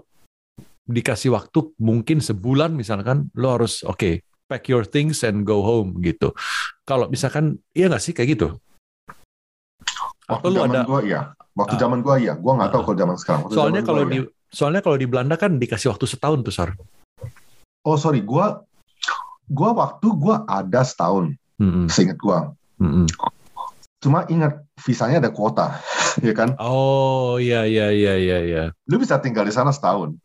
dikasih 0.84 1.32
waktu 1.32 1.72
mungkin 1.80 2.20
sebulan 2.20 2.76
misalkan 2.76 3.32
lu 3.40 3.48
harus 3.48 3.88
oke 3.88 4.20
pack 4.52 4.68
your 4.68 4.84
things 4.84 5.24
and 5.24 5.48
go 5.48 5.64
home 5.64 5.96
gitu. 6.04 6.36
Kalau 6.84 7.08
misalkan 7.08 7.60
iya 7.72 7.88
nggak 7.88 8.04
sih 8.04 8.12
kayak 8.12 8.36
gitu? 8.36 8.48
Waktu 10.28 10.48
atau 10.48 10.52
lu 10.52 10.60
zaman 10.60 10.72
ada 10.72 10.82
gua 10.88 11.02
iya, 11.04 11.22
waktu 11.56 11.76
Ah. 11.76 11.80
zaman 11.80 12.00
gua 12.00 12.16
iya, 12.20 12.34
gua 12.36 12.54
nggak 12.60 12.72
tahu 12.72 12.82
Ah. 12.82 12.86
kalau 12.88 12.98
zaman 13.00 13.16
sekarang. 13.20 13.42
Waktu 13.48 13.56
soalnya 13.56 13.82
zaman 13.84 13.90
kalau 13.92 14.04
gua, 14.04 14.12
di 14.12 14.20
iya. 14.20 14.28
soalnya 14.52 14.82
kalau 14.84 14.98
di 15.00 15.08
Belanda 15.08 15.36
kan 15.36 15.52
dikasih 15.60 15.88
waktu 15.92 16.06
setahun 16.08 16.40
tuh 16.44 16.54
sar. 16.56 16.70
Oh 17.84 18.00
sorry, 18.00 18.24
gua 18.24 18.64
gua 19.52 19.70
waktu 19.76 20.08
gua 20.16 20.48
ada 20.48 20.84
setahun, 20.88 21.36
Mm-mm, 21.62 21.86
seingat 21.90 22.18
gua. 22.18 22.54
mm-mm. 22.82 23.06
Cuma 24.04 24.28
ingat 24.28 24.66
visanya 24.84 25.24
ada 25.24 25.32
kuota, 25.32 25.80
ya 26.26 26.34
kan? 26.36 26.58
oh 26.60 27.40
iya 27.40 27.64
iya 27.64 27.88
iya 27.94 28.14
iya 28.20 28.38
iya 28.44 28.64
Lu 28.90 29.00
bisa 29.00 29.16
tinggal 29.20 29.48
di 29.48 29.54
sana 29.56 29.72
setahun. 29.72 30.18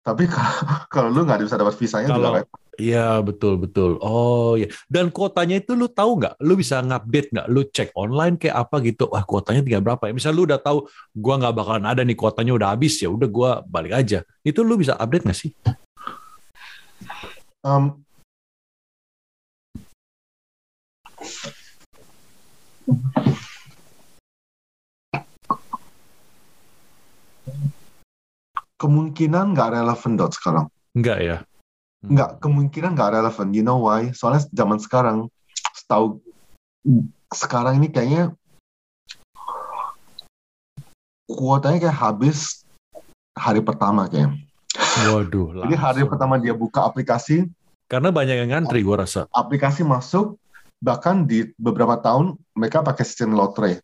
Tapi 0.00 0.24
kalau, 0.32 0.54
kalau 0.86 1.08
lu 1.10 1.26
nggak 1.26 1.42
bisa 1.44 1.58
dapat 1.58 1.74
visanya 1.76 2.08
Kalau- 2.14 2.32
juga 2.32 2.40
repot. 2.42 2.60
Iya 2.76 3.24
betul 3.24 3.56
betul. 3.56 3.96
Oh 4.04 4.52
iya. 4.52 4.68
Dan 4.84 5.08
kuotanya 5.08 5.56
itu 5.56 5.72
lu 5.72 5.88
tahu 5.88 6.20
nggak? 6.20 6.36
Lu 6.44 6.60
bisa 6.60 6.84
ngupdate 6.84 7.32
nggak? 7.32 7.46
Lu 7.48 7.64
cek 7.64 7.88
online 7.96 8.36
kayak 8.36 8.52
apa 8.68 8.84
gitu? 8.84 9.08
Wah 9.08 9.24
kuotanya 9.24 9.64
tinggal 9.64 9.80
berapa 9.80 10.04
ya? 10.04 10.12
Misal 10.12 10.36
lu 10.36 10.44
udah 10.44 10.60
tahu 10.60 10.84
gua 11.16 11.40
nggak 11.40 11.56
bakalan 11.56 11.88
ada 11.88 12.04
nih 12.04 12.12
kuotanya 12.12 12.52
udah 12.52 12.76
habis 12.76 13.00
ya. 13.00 13.08
Udah 13.08 13.28
gua 13.32 13.50
balik 13.64 13.96
aja. 13.96 14.20
Itu 14.44 14.60
lu 14.60 14.76
bisa 14.76 14.92
update 14.92 15.24
nggak 15.24 15.40
sih? 15.40 15.56
Um, 17.64 18.05
kemungkinan 28.76 29.56
nggak 29.56 29.70
relevan 29.72 30.12
dot 30.14 30.32
sekarang. 30.36 30.66
Enggak 30.92 31.18
ya? 31.20 31.38
Nggak, 32.06 32.38
kemungkinan 32.38 32.94
nggak 32.94 33.12
relevan. 33.18 33.48
You 33.50 33.64
know 33.64 33.82
why? 33.88 34.12
Soalnya 34.12 34.46
zaman 34.52 34.78
sekarang, 34.78 35.26
setahu 35.74 36.20
sekarang 37.34 37.82
ini 37.82 37.90
kayaknya 37.90 38.30
kuotanya 41.26 41.90
kayak 41.90 41.98
habis 41.98 42.62
hari 43.34 43.58
pertama 43.64 44.06
kayak. 44.06 44.30
Waduh. 45.10 45.66
Jadi 45.66 45.74
hari 45.76 46.02
pertama 46.06 46.38
dia 46.38 46.54
buka 46.54 46.84
aplikasi, 46.84 47.48
Karena 47.86 48.10
banyak 48.10 48.36
yang 48.44 48.50
ngantri 48.50 48.82
gua 48.82 49.06
rasa. 49.06 49.30
aplikasi 49.30 49.86
masuk, 49.86 50.34
bahkan 50.80 51.24
di 51.24 51.50
beberapa 51.56 51.96
tahun 52.00 52.36
mereka 52.56 52.84
pakai 52.84 53.04
sistem 53.04 53.32
lotre. 53.34 53.80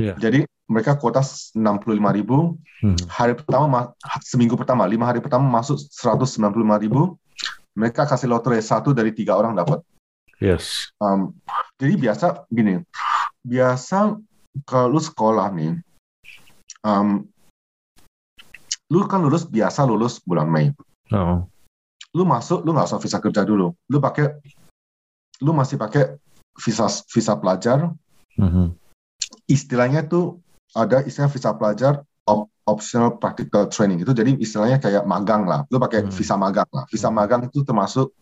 Iya. 0.00 0.16
Jadi 0.16 0.46
mereka 0.70 0.94
kuota 0.96 1.20
65.000 1.20 2.14
ribu, 2.14 2.54
Hmm. 2.80 2.96
hari 3.12 3.36
pertama 3.36 3.66
ma- 3.68 3.92
seminggu 4.24 4.56
pertama 4.56 4.88
lima 4.88 5.04
hari 5.04 5.20
pertama 5.20 5.44
masuk 5.44 5.76
195.000 5.92 6.80
ribu, 6.80 7.20
mereka 7.76 8.08
kasih 8.08 8.30
lotre 8.30 8.56
satu 8.62 8.96
dari 8.96 9.12
tiga 9.12 9.36
orang 9.36 9.52
dapat. 9.52 9.84
Yes. 10.40 10.88
Um, 10.96 11.36
jadi 11.76 12.00
biasa 12.00 12.48
gini, 12.48 12.80
biasa 13.44 14.16
kalau 14.64 14.96
lu 14.96 15.00
sekolah 15.04 15.52
nih, 15.52 15.76
um, 16.80 17.28
lu 18.88 19.04
kan 19.04 19.20
lulus 19.20 19.44
biasa 19.44 19.84
lulus 19.84 20.16
bulan 20.24 20.48
Mei. 20.48 20.72
Oh. 21.12 21.44
Lu 22.16 22.24
masuk, 22.24 22.64
lu 22.64 22.72
nggak 22.72 22.88
usah 22.88 22.98
visa 22.98 23.20
kerja 23.20 23.44
dulu. 23.44 23.76
Lu 23.86 24.00
pakai, 24.00 24.40
lu 25.40 25.56
masih 25.56 25.80
pakai 25.80 26.16
visa 26.60 26.86
visa 27.08 27.34
pelajar. 27.36 27.92
Mhm. 28.36 28.76
Istilahnya 29.48 30.04
tuh 30.06 30.38
ada 30.76 31.02
istilah 31.02 31.30
visa 31.32 31.50
pelajar 31.56 32.04
op- 32.28 32.52
optional 32.68 33.18
practical 33.18 33.66
training 33.66 34.04
itu 34.04 34.12
jadi 34.14 34.36
istilahnya 34.38 34.78
kayak 34.78 35.02
magang 35.08 35.48
lah. 35.48 35.66
Lu 35.72 35.80
pakai 35.82 36.06
Hmm. 36.06 36.12
visa 36.12 36.36
magang 36.38 36.68
lah. 36.70 36.84
Visa 36.86 37.08
Hmm. 37.10 37.16
magang 37.18 37.42
itu 37.48 37.64
termasuk 37.66 38.12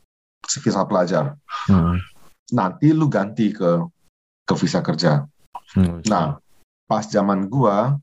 visa 0.65 0.83
pelajar. 0.89 1.37
Hmm. 1.69 2.01
Nanti 2.55 2.95
lu 2.95 3.11
ganti 3.11 3.53
ke 3.53 3.85
ke 4.49 4.55
visa 4.57 4.81
kerja. 4.81 5.29
Hmm. 5.77 6.01
Nah, 6.09 6.41
pas 6.89 7.05
zaman 7.05 7.45
gua 7.53 8.01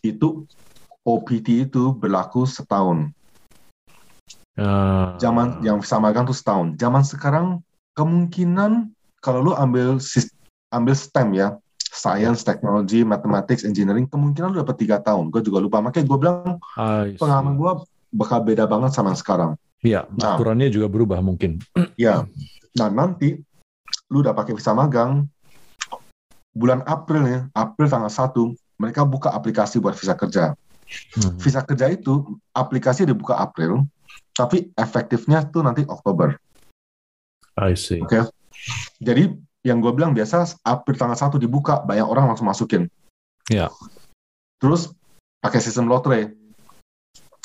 itu 0.00 0.48
OPT 1.04 1.68
itu 1.68 1.92
berlaku 1.92 2.48
setahun. 2.48 3.12
Ah. 4.56 5.16
Zaman 5.20 5.60
yang 5.64 5.80
visa 5.80 6.00
magang 6.00 6.24
tuh 6.24 6.36
setahun. 6.36 6.76
Zaman 6.80 7.04
sekarang 7.04 7.60
kemungkinan 8.00 8.88
kalau 9.20 9.44
lu 9.44 9.52
ambil 9.52 10.00
ambil 10.72 10.94
STEM 10.96 11.36
ya, 11.36 11.60
science, 11.76 12.40
technology, 12.40 13.04
mathematics, 13.04 13.68
engineering, 13.68 14.08
kemungkinan 14.08 14.56
lu 14.56 14.64
dapat 14.64 14.80
tiga 14.80 14.96
tahun. 15.04 15.28
Gue 15.28 15.44
juga 15.44 15.60
lupa. 15.60 15.84
Makanya 15.84 16.08
gue 16.08 16.18
bilang 16.18 16.56
pengalaman 17.20 17.60
gue 17.60 17.72
bakal 18.16 18.40
beda 18.40 18.64
banget 18.64 18.96
sama 18.96 19.12
yang 19.12 19.20
sekarang. 19.20 19.50
Iya, 19.84 20.00
Nah. 20.16 20.36
aturannya 20.36 20.72
juga 20.72 20.88
berubah 20.88 21.20
mungkin. 21.20 21.60
Ya. 22.00 22.24
Nah 22.80 22.88
nanti 22.88 23.36
lu 24.08 24.24
udah 24.24 24.32
pakai 24.32 24.56
visa 24.56 24.72
magang 24.72 25.28
bulan 26.56 26.80
April 26.88 27.22
ya, 27.28 27.40
April 27.52 27.86
tanggal 27.92 28.10
1 28.10 28.56
mereka 28.80 29.04
buka 29.04 29.28
aplikasi 29.30 29.76
buat 29.76 29.92
visa 29.92 30.16
kerja. 30.16 30.56
Hmm. 31.14 31.36
Visa 31.38 31.62
kerja 31.62 31.86
itu 31.92 32.40
aplikasi 32.50 33.06
dibuka 33.06 33.38
April, 33.38 33.86
tapi 34.34 34.72
efektifnya 34.74 35.46
tuh 35.46 35.62
nanti 35.62 35.84
Oktober. 35.86 36.34
I 37.60 37.76
see. 37.76 38.00
Oke. 38.00 38.24
Jadi 38.98 39.36
yang 39.60 39.84
gue 39.84 39.92
bilang 39.92 40.16
biasa 40.16 40.56
April 40.64 40.96
tanggal 40.96 41.16
1 41.16 41.36
dibuka, 41.36 41.84
banyak 41.84 42.06
orang 42.08 42.32
langsung 42.32 42.48
masukin. 42.48 42.88
Ya. 43.52 43.68
Terus 44.56 44.92
pakai 45.40 45.60
sistem 45.60 45.88
lotre. 45.88 46.32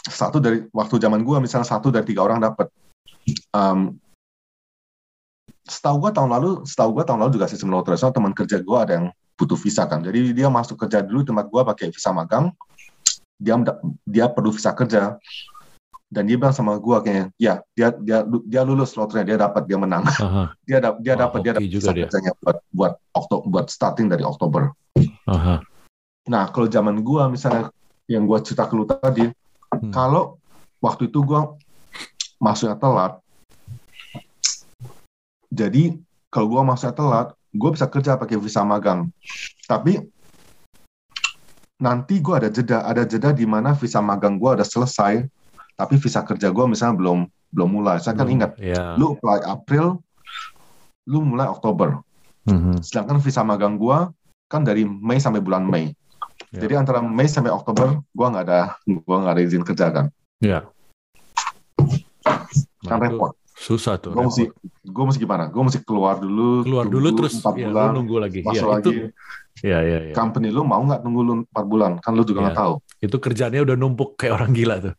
Satu 0.05 0.37
dari 0.37 0.63
waktu 0.69 1.01
zaman 1.01 1.25
gue 1.25 1.37
misalnya 1.41 1.65
satu 1.65 1.89
dari 1.89 2.05
tiga 2.05 2.21
orang 2.21 2.37
dapat. 2.37 2.69
Um, 3.51 3.97
setahu 5.65 5.97
gue 6.07 6.11
tahun 6.13 6.29
lalu, 6.29 6.61
setahu 6.63 6.93
gue 6.93 7.03
tahun 7.09 7.19
lalu 7.25 7.31
juga 7.41 7.49
sistem 7.49 7.73
lotre. 7.73 7.97
Soalnya 7.97 8.21
teman 8.21 8.33
kerja 8.37 8.61
gue 8.61 8.77
ada 8.77 8.93
yang 9.01 9.07
butuh 9.35 9.57
visa 9.57 9.83
kan. 9.89 10.05
Jadi 10.05 10.31
dia 10.31 10.47
masuk 10.47 10.77
kerja 10.85 11.01
dulu 11.01 11.25
tempat 11.25 11.49
gue 11.49 11.61
pakai 11.73 11.87
visa 11.89 12.13
magang. 12.13 12.53
Dia 13.35 13.57
dia 14.05 14.29
perlu 14.29 14.53
visa 14.53 14.71
kerja. 14.71 15.17
Dan 16.05 16.29
dia 16.29 16.37
bilang 16.37 16.53
sama 16.53 16.77
gue 16.77 16.97
kayaknya, 17.01 17.25
ya 17.35 17.53
dia 17.73 17.89
dia 17.97 18.21
dia 18.45 18.61
lulus 18.61 18.93
lotre, 18.93 19.25
dia 19.25 19.41
dapat, 19.41 19.65
dia 19.65 19.75
menang. 19.75 20.05
Aha, 20.05 20.53
Dia 20.69 20.77
dapat 20.81 20.99
dia 21.01 21.13
Wah, 21.17 21.21
dapat 21.27 21.39
dia 21.41 21.53
hoki 21.57 21.65
dapat 21.65 21.73
juga 21.73 21.89
dia. 21.97 22.07
buat 22.41 22.57
buat 22.71 22.93
Oktober, 23.17 23.43
buat 23.49 23.65
starting 23.73 24.07
dari 24.09 24.21
Oktober. 24.21 24.69
aha. 25.25 25.65
Nah, 26.25 26.43
kalau 26.53 26.65
zaman 26.69 27.01
gua 27.01 27.25
misalnya 27.29 27.69
yang 28.05 28.25
gua 28.29 28.41
cerita 28.41 28.65
ke 28.69 28.73
lu 28.77 28.85
tadi, 28.85 29.29
Hmm. 29.75 29.91
kalau 29.91 30.39
waktu 30.79 31.09
itu 31.11 31.19
gua 31.25 31.57
masuknya 32.39 32.77
telat, 32.79 33.19
jadi 35.51 35.99
kalau 36.31 36.47
gua 36.47 36.61
masuknya 36.63 36.95
telat, 36.95 37.27
gua 37.51 37.69
bisa 37.75 37.85
kerja 37.89 38.15
pakai 38.15 38.39
visa 38.39 38.61
magang. 38.63 39.09
Tapi 39.67 39.99
nanti 41.75 42.23
gua 42.23 42.39
ada 42.39 42.49
jeda, 42.49 42.87
ada 42.87 43.03
jeda 43.03 43.35
di 43.35 43.43
mana 43.43 43.75
visa 43.75 43.99
magang 43.99 44.39
gua 44.39 44.55
udah 44.55 44.67
selesai, 44.67 45.27
tapi 45.75 45.95
visa 45.95 46.23
kerja 46.23 46.49
gua 46.49 46.65
misalnya 46.65 46.95
belum 46.95 47.19
belum 47.51 47.69
mulai. 47.71 47.99
Saya 47.99 48.11
kan 48.13 48.25
Belum. 48.25 48.35
ingat, 48.35 48.51
Ya. 48.57 48.95
lu 48.95 49.13
apply 49.13 49.39
April, 49.45 49.99
lu 51.05 51.19
mulai 51.21 51.47
Oktober. 51.47 51.99
Mhm. 52.43 52.79
Sedangkan 52.79 53.19
visa 53.19 53.41
magang 53.41 53.75
gua 53.75 54.11
kan 54.45 54.61
dari 54.61 54.83
Mei 54.83 55.17
sampai 55.17 55.39
bulan 55.39 55.63
Mei. 55.63 55.95
Ya. 56.51 56.61
Jadi 56.61 56.73
antara 56.75 56.99
Mei 56.99 57.25
sampai 57.25 57.49
Oktober 57.49 57.99
gua 58.09 58.27
nggak 58.29 58.43
ada 58.43 58.59
gua 59.01 59.17
nggak 59.21 59.33
ada 59.33 59.41
izin 59.41 59.63
kerja 59.63 59.87
kan. 59.89 60.05
Ya. 60.39 60.67
Kan 62.81 62.97
Nah, 62.97 62.99
repot. 63.01 63.33
Susah 63.55 63.95
tuh. 63.97 64.11
Repot. 64.11 64.29
mesti 64.29 64.43
gua 64.83 65.03
mesti 65.07 65.17
gimana? 65.17 65.43
Gua 65.47 65.63
mesti 65.63 65.79
keluar 65.81 66.15
dulu. 66.17 66.61
keluar 66.61 66.85
dulu 66.85 67.07
terus 67.15 67.39
empat 67.39 67.55
ya, 67.55 67.67
bulan, 67.67 67.87
nunggu 67.93 68.15
lagi. 68.19 68.39
Ya, 68.41 68.47
masuk 68.51 68.67
itu 68.75 68.89
lagi. 68.91 69.01
ya 69.63 69.79
ya 69.79 69.97
ya. 70.11 70.13
Company 70.13 70.51
lu 70.51 70.61
mau 70.61 70.81
nggak 70.81 71.01
tunggu 71.01 71.21
lu 71.21 71.33
empat 71.41 71.65
bulan? 71.65 71.91
Kan 71.97 72.13
lu 72.13 72.21
juga 72.21 72.39
Ya. 72.39 72.43
nggak 72.45 72.57
tahu. 72.57 72.73
Itu 73.03 73.19
kerjanya 73.19 73.61
udah 73.63 73.75
numpuk 73.75 74.15
kayak 74.19 74.39
orang 74.41 74.51
gila 74.55 74.75
tuh. 74.81 74.93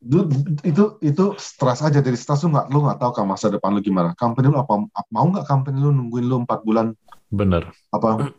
Itu 0.00 0.18
itu 0.64 0.84
itu 1.04 1.24
stres 1.36 1.84
aja 1.84 2.00
dari 2.00 2.16
stres 2.16 2.40
lu 2.46 2.56
nggak 2.56 2.66
lu 2.72 2.88
nggak 2.88 2.98
tahu 2.98 3.12
kan 3.20 3.28
masa 3.28 3.52
depan 3.52 3.76
lu 3.76 3.84
gimana. 3.84 4.16
Company 4.16 4.48
lu 4.48 4.56
apa 4.56 4.74
mau 5.12 5.26
nggak 5.28 5.46
company 5.46 5.76
lu 5.76 5.92
nungguin 5.92 6.26
lu 6.26 6.42
empat 6.42 6.64
bulan 6.64 6.96
Bener. 7.30 7.68
apa? 7.92 8.32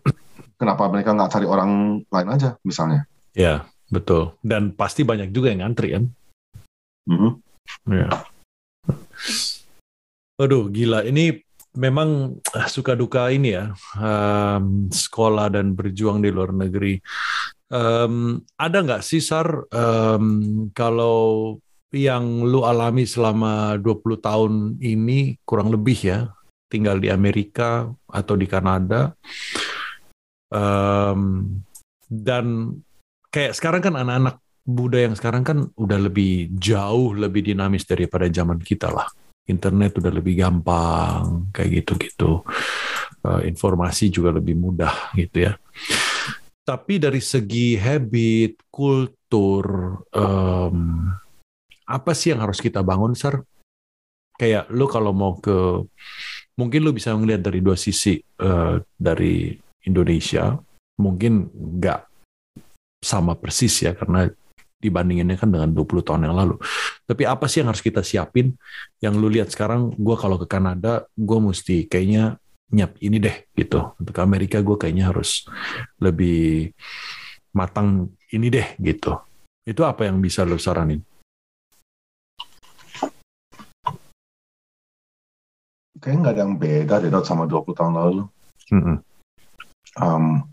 Kenapa 0.58 0.90
mereka 0.90 1.14
nggak 1.14 1.32
cari 1.32 1.46
orang 1.46 2.02
lain 2.06 2.30
aja 2.30 2.58
misalnya? 2.66 3.06
Ya, 3.34 3.66
betul. 3.90 4.36
Dan 4.46 4.74
pasti 4.76 5.02
banyak 5.02 5.34
juga 5.34 5.50
yang 5.54 5.66
ngantri 5.66 5.96
kan. 5.96 6.04
Mhm. 7.10 7.32
Ya. 7.90 8.10
Aduh, 10.42 10.70
gila. 10.74 11.06
Ini 11.06 11.42
memang 11.78 12.36
suka 12.68 12.98
duka 12.98 13.32
ini 13.32 13.56
ya, 13.56 13.72
em, 13.96 14.90
sekolah 14.92 15.54
dan 15.54 15.72
berjuang 15.72 16.20
di 16.20 16.30
luar 16.34 16.52
negeri. 16.52 17.00
Em, 17.72 18.44
ada 18.60 18.78
nggak 18.84 19.00
sih, 19.00 19.24
Sar, 19.24 19.64
em, 19.72 20.26
kalau 20.76 21.56
yang 21.96 22.44
lu 22.44 22.68
alami 22.68 23.08
selama 23.08 23.80
20 23.80 24.20
tahun 24.20 24.54
ini 24.84 25.40
kurang 25.48 25.72
lebih 25.72 25.98
ya, 26.04 26.20
tinggal 26.68 27.00
di 27.00 27.08
Amerika 27.08 27.88
atau 28.12 28.36
di 28.36 28.48
Kanada, 28.48 29.16
Em, 30.52 31.48
dan 32.12 32.76
kayak 33.32 33.56
sekarang 33.56 33.80
kan 33.80 33.96
anak-anak 33.96 34.44
muda 34.68 35.00
yang 35.00 35.16
sekarang 35.16 35.48
kan 35.48 35.58
udah 35.80 36.00
lebih 36.12 36.52
jauh 36.60 37.16
lebih 37.16 37.48
dinamis 37.48 37.88
daripada 37.88 38.28
zaman 38.28 38.60
kita 38.60 38.92
lah. 38.92 39.08
Internet 39.48 39.98
udah 40.04 40.12
lebih 40.12 40.36
gampang 40.38 41.50
kayak 41.56 41.82
gitu-gitu. 41.82 42.44
Eh, 43.22 43.42
informasi 43.48 44.12
juga 44.12 44.36
lebih 44.36 44.60
mudah 44.60 45.16
gitu 45.16 45.50
ya. 45.50 45.54
Tapi 46.62 47.02
dari 47.02 47.18
segi 47.18 47.74
habit, 47.74 48.70
kultur, 48.70 49.66
em, 50.14 51.10
apa 51.90 52.12
sih 52.14 52.32
yang 52.32 52.46
harus 52.46 52.62
kita 52.62 52.86
bangun, 52.86 53.18
Sar? 53.18 53.42
Kayak 54.38 54.70
lu 54.70 54.86
kalau 54.86 55.12
mau 55.12 55.38
ke, 55.42 55.84
mungkin 56.58 56.82
lu 56.86 56.94
bisa 56.94 57.18
melihat 57.18 57.50
dari 57.50 57.60
dua 57.66 57.78
sisi 57.78 58.22
eh, 58.22 58.76
dari 58.98 59.58
Indonesia, 59.86 60.54
mungkin 61.02 61.50
nggak 61.50 62.02
sama 63.02 63.34
persis 63.34 63.82
ya 63.82 63.98
karena 63.98 64.30
dibandinginnya 64.82 65.38
kan 65.38 65.50
dengan 65.54 65.70
20 65.74 66.02
tahun 66.02 66.26
yang 66.26 66.36
lalu. 66.38 66.58
Tapi 67.06 67.24
apa 67.30 67.46
sih 67.46 67.62
yang 67.62 67.70
harus 67.70 67.86
kita 67.86 68.02
siapin? 68.02 68.58
Yang 68.98 69.14
lu 69.22 69.28
lihat 69.30 69.54
sekarang, 69.54 69.94
gue 69.94 70.16
kalau 70.18 70.42
ke 70.42 70.50
Kanada, 70.50 71.06
gue 71.14 71.40
mesti 71.42 71.86
kayaknya 71.86 72.42
nyiap 72.72 72.98
ini 73.04 73.18
deh 73.20 73.52
gitu. 73.54 73.94
Untuk 74.00 74.16
Amerika 74.24 74.64
gue 74.64 74.76
kayaknya 74.80 75.12
harus 75.12 75.46
lebih 76.00 76.72
matang 77.52 78.16
ini 78.32 78.48
deh 78.48 78.80
gitu. 78.80 79.20
Itu 79.68 79.84
apa 79.84 80.08
yang 80.08 80.24
bisa 80.24 80.48
lu 80.48 80.58
saranin? 80.58 81.04
Kayaknya 86.02 86.20
nggak 86.24 86.34
ada 86.34 86.42
yang 86.42 86.56
beda 86.58 86.96
deh 87.04 87.12
sama 87.22 87.46
20 87.46 87.78
tahun 87.78 87.94
lalu. 87.94 88.24
Mm-mm. 88.72 88.98
um, 90.00 90.48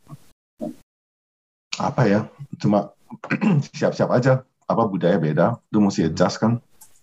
apa 1.78 2.02
ya 2.11 2.20
cuma 2.59 2.90
siap-siap 3.78 4.11
aja 4.11 4.42
apa 4.66 4.83
budaya 4.90 5.14
beda 5.22 5.62
lu 5.70 5.87
mesti 5.87 6.11
adjust 6.11 6.42
kan 6.42 6.59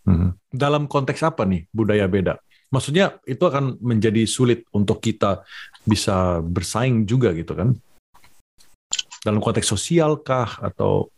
Mhm. 0.06 0.38
Dalam 0.54 0.86
konteks 0.86 1.26
apa 1.26 1.50
nih 1.50 1.66
budaya 1.74 2.06
beda? 2.06 2.38
Maksudnya 2.74 3.22
itu 3.26 3.42
akan 3.46 3.78
menjadi 3.80 4.26
sulit 4.26 4.66
untuk 4.74 5.00
kita 5.00 5.46
bisa 5.86 6.42
bersaing 6.42 7.06
juga 7.06 7.32
gitu 7.34 7.54
kan? 7.54 7.78
Dalam 9.22 9.42
konteks 9.42 9.66
sosial 9.66 10.22
kah 10.22 10.60
atau 10.62 11.10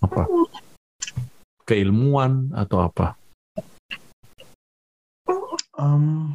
apa? 0.00 0.28
Keilmuan 1.62 2.52
atau 2.56 2.82
apa? 2.82 3.16
um, 5.82 6.34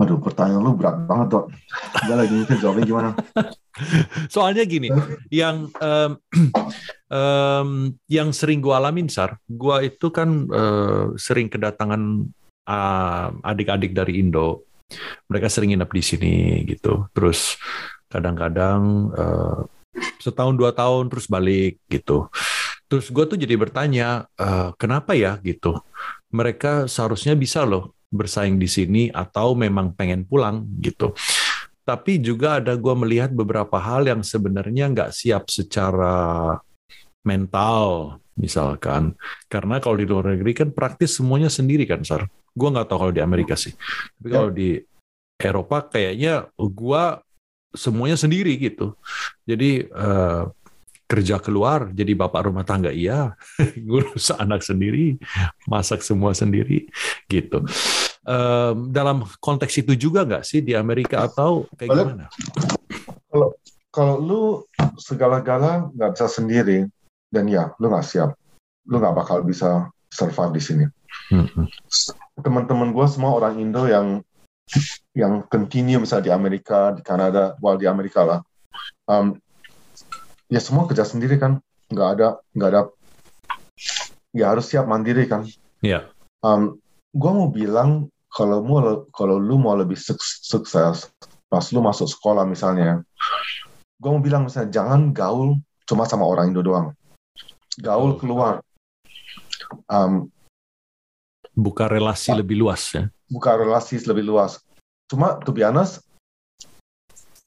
Waduh, 0.00 0.16
pertanyaan 0.16 0.64
lu 0.64 0.72
berat 0.80 0.96
banget, 1.04 1.28
Dok. 1.28 1.44
Gue 2.00 2.16
lagi 2.16 2.36
jawabnya 2.60 2.84
gimana. 2.86 3.10
Soalnya 4.34 4.64
gini, 4.66 4.88
yang 5.32 5.70
em, 5.80 6.12
em, 7.20 7.68
yang 8.10 8.28
sering 8.34 8.60
gua 8.60 8.82
alamin 8.82 9.08
sar, 9.08 9.38
gua 9.46 9.80
itu 9.84 10.10
kan 10.12 10.48
eh, 10.50 11.04
sering 11.16 11.48
kedatangan 11.48 12.26
ah, 12.68 13.32
adik-adik 13.44 13.92
dari 13.96 14.20
Indo, 14.20 14.68
mereka 15.30 15.48
sering 15.48 15.74
nginep 15.74 15.90
di 15.90 16.02
sini 16.02 16.34
gitu. 16.66 17.08
Terus 17.14 17.56
kadang-kadang 18.10 18.82
eh, 19.14 19.58
setahun 20.20 20.54
dua 20.56 20.74
tahun 20.74 21.08
terus 21.08 21.26
balik 21.30 21.80
gitu. 21.88 22.28
Terus 22.90 23.06
gua 23.14 23.24
tuh 23.28 23.38
jadi 23.38 23.54
bertanya, 23.54 24.26
eh, 24.38 24.70
kenapa 24.76 25.14
ya 25.14 25.38
gitu? 25.42 25.78
Mereka 26.30 26.86
seharusnya 26.86 27.34
bisa 27.34 27.66
loh 27.66 27.94
bersaing 28.10 28.58
di 28.58 28.66
sini 28.66 29.06
atau 29.06 29.54
memang 29.54 29.94
pengen 29.94 30.26
pulang 30.26 30.66
gitu 30.82 31.14
tapi 31.90 32.22
juga 32.22 32.62
ada 32.62 32.78
gue 32.78 32.94
melihat 32.94 33.34
beberapa 33.34 33.74
hal 33.82 34.06
yang 34.06 34.22
sebenarnya 34.22 34.94
nggak 34.94 35.10
siap 35.10 35.50
secara 35.50 36.54
mental 37.26 38.14
misalkan. 38.38 39.18
Karena 39.50 39.82
kalau 39.82 39.98
di 39.98 40.06
luar 40.06 40.38
negeri 40.38 40.54
kan 40.54 40.68
praktis 40.70 41.18
semuanya 41.18 41.50
sendiri 41.50 41.82
kan 41.90 42.06
sar? 42.06 42.30
Gue 42.54 42.68
nggak 42.70 42.86
tahu 42.86 43.10
kalau 43.10 43.14
di 43.14 43.18
Amerika 43.18 43.58
sih. 43.58 43.74
Tapi 44.22 44.28
Ya. 44.30 44.34
kalau 44.38 44.50
di 44.54 44.78
Eropa 45.34 45.76
kayaknya 45.90 46.46
gue 46.54 47.02
semuanya 47.74 48.14
sendiri 48.14 48.54
gitu. 48.54 48.94
Jadi 49.42 49.90
eh, 49.90 50.42
kerja 51.10 51.42
keluar 51.42 51.90
jadi 51.90 52.14
bapak 52.14 52.46
rumah 52.46 52.62
tangga 52.62 52.94
iya 52.94 53.34
ngurus 53.82 54.30
anak 54.30 54.62
sendiri 54.62 55.18
masak 55.66 56.06
semua 56.06 56.30
sendiri 56.38 56.86
gitu 57.26 57.66
um, 58.26 58.90
dalam 58.90 59.24
konteks 59.40 59.80
itu 59.80 59.96
juga 59.96 60.26
nggak 60.26 60.44
sih 60.44 60.60
di 60.60 60.76
Amerika 60.76 61.24
atau 61.24 61.68
kayak 61.76 61.88
Boleh. 61.88 62.04
gimana 62.04 62.26
Kalau 63.30 63.48
kalau 63.90 64.16
lu 64.22 64.42
segala-gala 64.98 65.90
nggak 65.90 66.10
bisa 66.14 66.26
sendiri, 66.30 66.86
dan 67.30 67.46
ya 67.50 67.74
lu 67.78 67.90
nggak 67.90 68.06
siap, 68.06 68.30
lu 68.86 69.02
nggak 69.02 69.16
bakal 69.18 69.42
bisa 69.42 69.90
survive 70.10 70.54
di 70.54 70.62
sini. 70.62 70.84
Hmm, 71.30 71.66
Teman-teman 72.38 72.94
gue 72.94 73.06
semua 73.10 73.34
orang 73.34 73.58
Indo 73.58 73.86
yang 73.90 74.22
yang 75.14 75.42
continue 75.50 75.98
misalnya 75.98 76.30
di 76.30 76.32
Amerika, 76.34 76.94
di 76.94 77.02
Kanada, 77.02 77.58
well 77.58 77.74
di 77.74 77.90
Amerika 77.90 78.22
lah, 78.22 78.40
um, 79.10 79.34
ya 80.46 80.62
semua 80.62 80.86
kerja 80.86 81.02
sendiri 81.02 81.38
kan, 81.38 81.58
nggak 81.90 82.08
ada 82.14 82.28
nggak 82.54 82.68
ada, 82.70 82.82
ya 84.30 84.54
harus 84.54 84.70
siap 84.70 84.86
mandiri 84.86 85.26
kan. 85.26 85.46
Iya. 85.82 86.06
Um, 86.46 86.78
gue 87.10 87.30
mau 87.30 87.48
bilang 87.50 88.06
kalau 88.30 88.62
mau 88.62 89.06
kalau 89.10 89.36
lu 89.42 89.58
mau 89.58 89.74
lebih 89.74 89.98
suk- 89.98 90.22
sukses 90.22 91.10
pas 91.50 91.64
lu 91.74 91.82
masuk 91.82 92.06
sekolah 92.06 92.46
misalnya, 92.46 93.02
gue 93.98 94.10
mau 94.10 94.22
bilang 94.22 94.46
misalnya 94.46 94.70
jangan 94.70 95.10
gaul 95.10 95.58
cuma 95.82 96.06
sama 96.06 96.22
orang 96.22 96.54
Indo 96.54 96.62
doang, 96.62 96.94
gaul 97.82 98.14
keluar, 98.14 98.62
um, 99.90 100.30
buka 101.58 101.90
relasi 101.90 102.30
lebih 102.30 102.62
luas 102.62 102.82
ya 102.94 103.10
buka 103.30 103.54
relasi 103.54 104.02
lebih 104.02 104.26
luas. 104.26 104.58
Cuma 105.06 105.38
to 105.46 105.54
be 105.54 105.62
honest, 105.62 106.02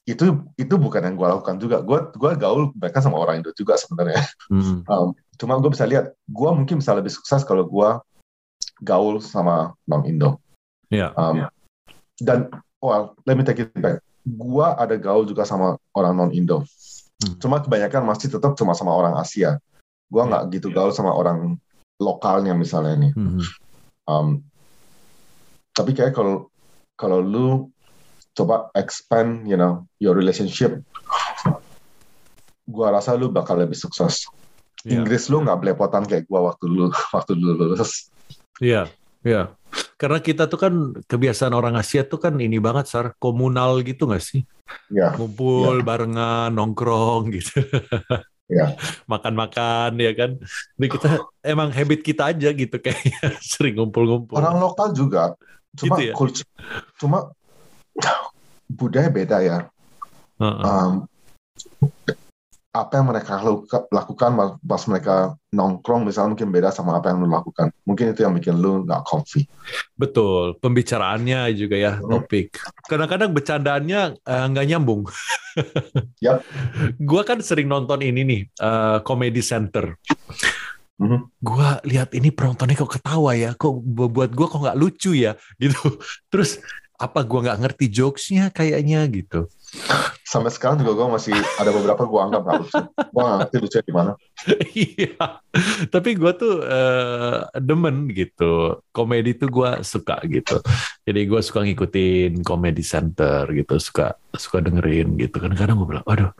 itu 0.07 0.39
itu 0.55 0.75
bukan 0.79 1.03
yang 1.03 1.15
gue 1.19 1.27
lakukan 1.27 1.59
juga. 1.59 1.83
Gue 1.83 1.99
gua 2.15 2.31
gaul 2.39 2.71
mereka 2.75 3.03
sama 3.03 3.19
orang 3.19 3.43
Indo 3.43 3.51
juga 3.53 3.75
sebenarnya. 3.75 4.23
Hmm, 4.47 4.83
Um, 4.83 5.15
cuma 5.39 5.55
gue 5.59 5.71
bisa 5.71 5.87
lihat, 5.87 6.11
gue 6.27 6.49
mungkin 6.51 6.79
bisa 6.79 6.91
lebih 6.95 7.11
sukses 7.11 7.43
kalau 7.47 7.63
gue 7.67 7.89
gaul 8.83 9.23
sama 9.23 9.71
non 9.87 10.03
Indo. 10.03 10.43
Iya. 10.91 11.15
Um, 11.15 11.47
Dan 12.19 12.51
well, 12.83 13.17
let 13.25 13.39
me 13.39 13.47
take 13.47 13.63
it 13.63 13.73
back. 13.79 14.03
Gue 14.23 14.67
ada 14.67 14.93
gaul 14.99 15.25
juga 15.25 15.47
sama 15.47 15.79
orang 15.95 16.13
non 16.13 16.31
Indo. 16.35 16.67
Hmm. 17.23 17.39
Cuma 17.39 17.63
kebanyakan 17.63 18.03
masih 18.03 18.29
tetap 18.29 18.53
cuma 18.59 18.75
sama 18.75 18.91
orang 18.93 19.15
Asia. 19.15 19.57
Gue 20.11 20.23
nggak 20.23 20.51
gitu 20.53 20.69
gaul 20.69 20.91
sama 20.91 21.15
orang 21.15 21.55
lokalnya 21.97 22.53
misalnya 22.53 23.09
nih. 23.09 23.13
hmm, 23.15 23.41
Um, 24.03 24.43
tapi 25.71 25.95
kayak 25.95 26.11
kalau 26.11 26.51
kalau 26.99 27.23
lu 27.23 27.71
coba 28.35 28.67
expand, 28.75 29.47
you 29.47 29.55
know, 29.55 29.87
your 30.03 30.11
relationship, 30.11 30.83
gua 32.67 32.93
rasa 32.93 33.15
lu 33.15 33.31
bakal 33.31 33.55
lebih 33.55 33.79
sukses. 33.79 34.27
Iya. 34.83 34.99
Inggris 34.99 35.31
lu 35.31 35.39
nggak 35.47 35.63
belepotan 35.63 36.03
kayak 36.03 36.27
gua 36.27 36.51
waktu 36.51 36.67
lu 36.67 36.91
waktu 37.15 37.31
lu 37.39 37.55
lulus. 37.55 38.11
Iya, 38.63 38.87
iya. 39.27 39.51
Karena 39.99 40.23
kita 40.23 40.47
tuh 40.47 40.59
kan 40.59 40.73
kebiasaan 41.03 41.51
orang 41.51 41.75
Asia 41.75 42.07
tuh 42.07 42.19
kan 42.23 42.39
ini 42.39 42.55
banget, 42.63 42.87
Sar, 42.87 43.11
komunal 43.19 43.83
gitu 43.83 44.07
nggak 44.07 44.23
sih? 44.23 44.47
Ya, 44.87 45.11
Ngumpul 45.19 45.83
barengan, 45.83 46.55
nongkrong 46.55 47.27
gitu. 47.35 47.59
ya. 48.47 48.71
Makan-makan 49.11 49.99
ya 49.99 50.11
kan. 50.15 50.39
Ini 50.79 50.87
kita 50.87 51.07
emang 51.43 51.69
habit 51.75 51.99
kita 51.99 52.31
aja 52.31 52.49
gitu 52.55 52.79
kayaknya 52.79 53.35
sering 53.51 53.75
ngumpul-ngumpul. 53.75 54.39
Orang 54.39 54.63
lokal 54.63 54.95
juga, 54.95 55.35
cuma 55.75 55.99
Gitu 55.99 56.01
ya? 56.07 56.13
culture- 56.15 56.47
cuma 56.95 57.35
budaya 58.79 59.09
beda 59.11 59.37
ya. 59.43 59.57
Heeh. 60.39 60.63
Um, 60.63 60.93
apa 62.73 62.97
yang 62.97 63.05
mereka 63.05 63.37
lakuka- 63.37 63.85
lakukan 63.93 64.31
pas 64.65 64.81
mereka 64.89 65.37
nongkrong 65.53 66.09
misalnya 66.09 66.33
mungkin 66.33 66.49
beda 66.49 66.73
sama 66.73 66.97
apa 66.97 67.13
yang 67.13 67.21
lu 67.21 67.29
lakukan. 67.29 67.69
Mungkin 67.85 68.17
itu 68.17 68.25
yang 68.25 68.33
bikin 68.33 68.57
lu 68.57 68.81
nggak 68.81 69.05
comfy. 69.05 69.45
Betul, 69.93 70.57
pembicaraannya 70.57 71.53
juga 71.53 71.77
ya 71.77 72.01
Hmm. 72.01 72.17
topik. 72.17 72.57
Kadang-kadang 72.89 73.29
bercandaannya 73.29 74.01
eh, 74.17 74.45
nggak 74.49 74.65
nyambung. 74.73 75.05
Yap. 76.25 76.41
Gua 76.97 77.21
kan 77.21 77.45
sering 77.45 77.69
nonton 77.69 78.01
ini 78.01 78.25
nih, 78.25 78.41
eh, 78.49 78.97
Comedy 79.05 79.45
Center. 79.45 79.93
Mhm. 80.97 81.29
Gua 81.45 81.77
lihat 81.85 82.09
ini 82.17 82.33
penontonnya 82.33 82.73
kok 82.73 82.89
ketawa 82.89 83.37
ya, 83.37 83.53
kok 83.53 83.69
bu- 83.69 84.09
buat 84.09 84.33
gua 84.33 84.49
kok 84.49 84.61
nggak 84.65 84.79
lucu 84.81 85.13
ya, 85.13 85.37
gitu. 85.61 86.01
Terus 86.33 86.57
apa 86.97 87.21
gua 87.21 87.45
nggak 87.45 87.59
ngerti 87.69 87.85
jokesnya 87.93 88.49
kayaknya 88.49 89.05
gitu. 89.13 89.45
Sampai 90.33 90.49
sekarang 90.49 90.81
juga 90.81 90.97
gue 90.97 91.07
masih 91.13 91.35
ada 91.61 91.69
beberapa 91.69 92.09
gue 92.09 92.19
anggap 92.25 92.41
nggak 92.41 92.57
lucu. 92.65 92.81
Gue 93.13 93.21
nggak 93.21 93.61
lucunya 93.61 93.85
di 93.85 93.93
mana. 93.93 94.11
Iya, 94.73 95.39
tapi 95.87 96.17
gua 96.17 96.33
tuh 96.35 96.59
eh, 96.65 97.37
demen 97.61 98.09
gitu. 98.11 98.81
Komedi 98.91 99.37
tuh 99.37 99.49
gua 99.53 99.85
suka 99.85 100.19
gitu. 100.27 100.59
Jadi 101.05 101.19
gua 101.29 101.39
suka 101.39 101.63
ngikutin 101.63 102.43
Comedy 102.43 102.83
Center 102.83 103.47
gitu, 103.53 103.77
suka 103.79 104.17
suka 104.33 104.59
dengerin 104.59 105.15
gitu. 105.21 105.37
Kadang-kadang 105.39 105.77
gue 105.79 105.87
bilang, 105.95 106.05
aduh, 106.09 106.31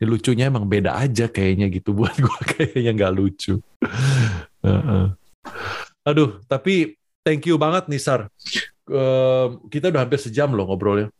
ini 0.00 0.06
lucunya 0.08 0.48
emang 0.48 0.66
beda 0.66 0.96
aja 0.96 1.28
kayaknya 1.28 1.68
gitu 1.70 1.92
buat 1.98 2.16
gua 2.18 2.40
kayaknya 2.42 2.92
nggak 2.96 3.14
lucu. 3.14 3.60
Heeh. 4.64 5.04
Aduh, 6.02 6.42
tapi 6.50 6.98
thank 7.22 7.46
you 7.46 7.60
banget 7.60 7.86
nih 7.86 8.00
Sar. 8.02 8.26
Eh, 8.90 9.46
kita 9.70 9.94
udah 9.94 10.02
hampir 10.02 10.18
sejam 10.18 10.50
loh 10.50 10.66
ngobrolnya. 10.66 11.12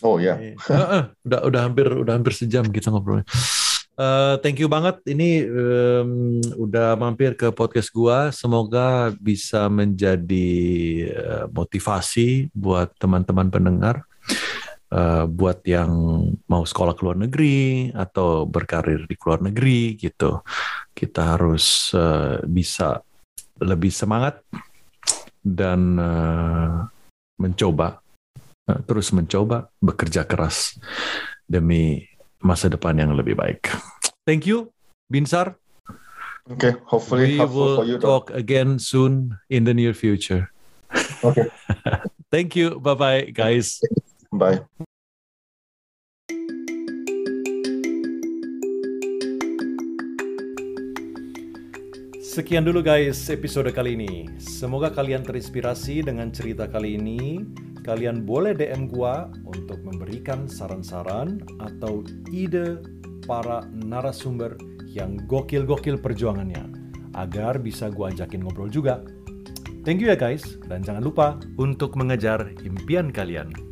Oh 0.00 0.16
ya, 0.16 0.36
Heeh, 0.40 1.02
udah 1.28 1.40
udah 1.44 1.60
hampir 1.60 1.86
udah 1.92 2.12
hampir 2.16 2.32
sejam 2.32 2.64
kita 2.68 2.88
ngobrolnya. 2.88 3.28
Eh, 4.00 4.34
thank 4.40 4.56
you 4.56 4.64
banget 4.64 4.96
ini 5.12 5.44
em, 5.44 6.40
udah 6.56 6.96
mampir 6.96 7.36
ke 7.36 7.52
podcast 7.52 7.92
gua. 7.92 8.32
Semoga 8.32 9.12
bisa 9.20 9.68
menjadi 9.68 10.50
eh, 11.04 11.44
motivasi 11.52 12.48
buat 12.56 12.96
teman-teman 12.96 13.52
pendengar. 13.52 14.08
Eh, 14.90 15.24
buat 15.28 15.60
yang 15.68 15.92
mau 16.48 16.64
sekolah 16.64 16.96
ke 16.96 17.02
luar 17.04 17.18
negeri 17.20 17.92
atau 17.92 18.48
berkarir 18.48 19.04
di 19.04 19.20
luar 19.20 19.44
negeri 19.44 20.00
gitu. 20.00 20.40
Kita 20.96 21.36
harus 21.36 21.92
eh, 21.92 22.40
bisa 22.48 23.04
lebih 23.60 23.92
semangat 23.92 24.40
dan 25.44 26.00
eh, 26.00 26.76
mencoba 27.36 27.99
terus 28.84 29.10
mencoba 29.10 29.70
bekerja 29.78 30.22
keras 30.24 30.78
demi 31.44 32.06
masa 32.38 32.70
depan 32.70 32.96
yang 32.96 33.12
lebih 33.12 33.34
baik. 33.34 33.68
Thank 34.24 34.46
you, 34.46 34.70
Binsar. 35.06 35.58
oke. 36.50 36.82
hopefully 36.86 37.34
We 37.34 37.38
helpful 37.38 37.78
for 37.78 37.84
will 37.84 37.90
you. 37.94 37.98
talk 37.98 38.30
again 38.30 38.78
soon 38.78 39.38
in 39.46 39.66
the 39.66 39.74
near 39.74 39.94
future. 39.94 40.50
Oke. 41.22 41.50
Thank 42.32 42.54
you. 42.54 42.78
Bye 42.78 42.94
bye, 42.94 43.22
guys. 43.30 43.78
Bye. 44.30 44.62
Sekian 52.20 52.62
dulu 52.62 52.84
guys 52.84 53.26
episode 53.32 53.72
kali 53.74 53.96
ini. 53.98 54.28
Semoga 54.38 54.92
kalian 54.92 55.24
terinspirasi 55.26 56.06
dengan 56.06 56.30
cerita 56.30 56.68
kali 56.70 56.94
ini. 57.00 57.42
Kalian 57.80 58.28
boleh 58.28 58.52
DM 58.52 58.92
gua 58.92 59.32
untuk 59.48 59.80
memberikan 59.80 60.44
saran-saran 60.44 61.40
atau 61.60 62.04
ide 62.28 62.80
para 63.24 63.64
narasumber 63.72 64.58
yang 64.90 65.16
gokil-gokil 65.24 65.96
perjuangannya 66.02 66.66
agar 67.16 67.56
bisa 67.62 67.88
gua 67.88 68.12
ajakin 68.12 68.44
ngobrol 68.44 68.68
juga. 68.68 69.00
Thank 69.80 70.04
you 70.04 70.12
ya 70.12 70.18
guys 70.18 70.44
dan 70.68 70.84
jangan 70.84 71.00
lupa 71.00 71.40
untuk 71.56 71.96
mengejar 71.96 72.52
impian 72.60 73.08
kalian. 73.08 73.69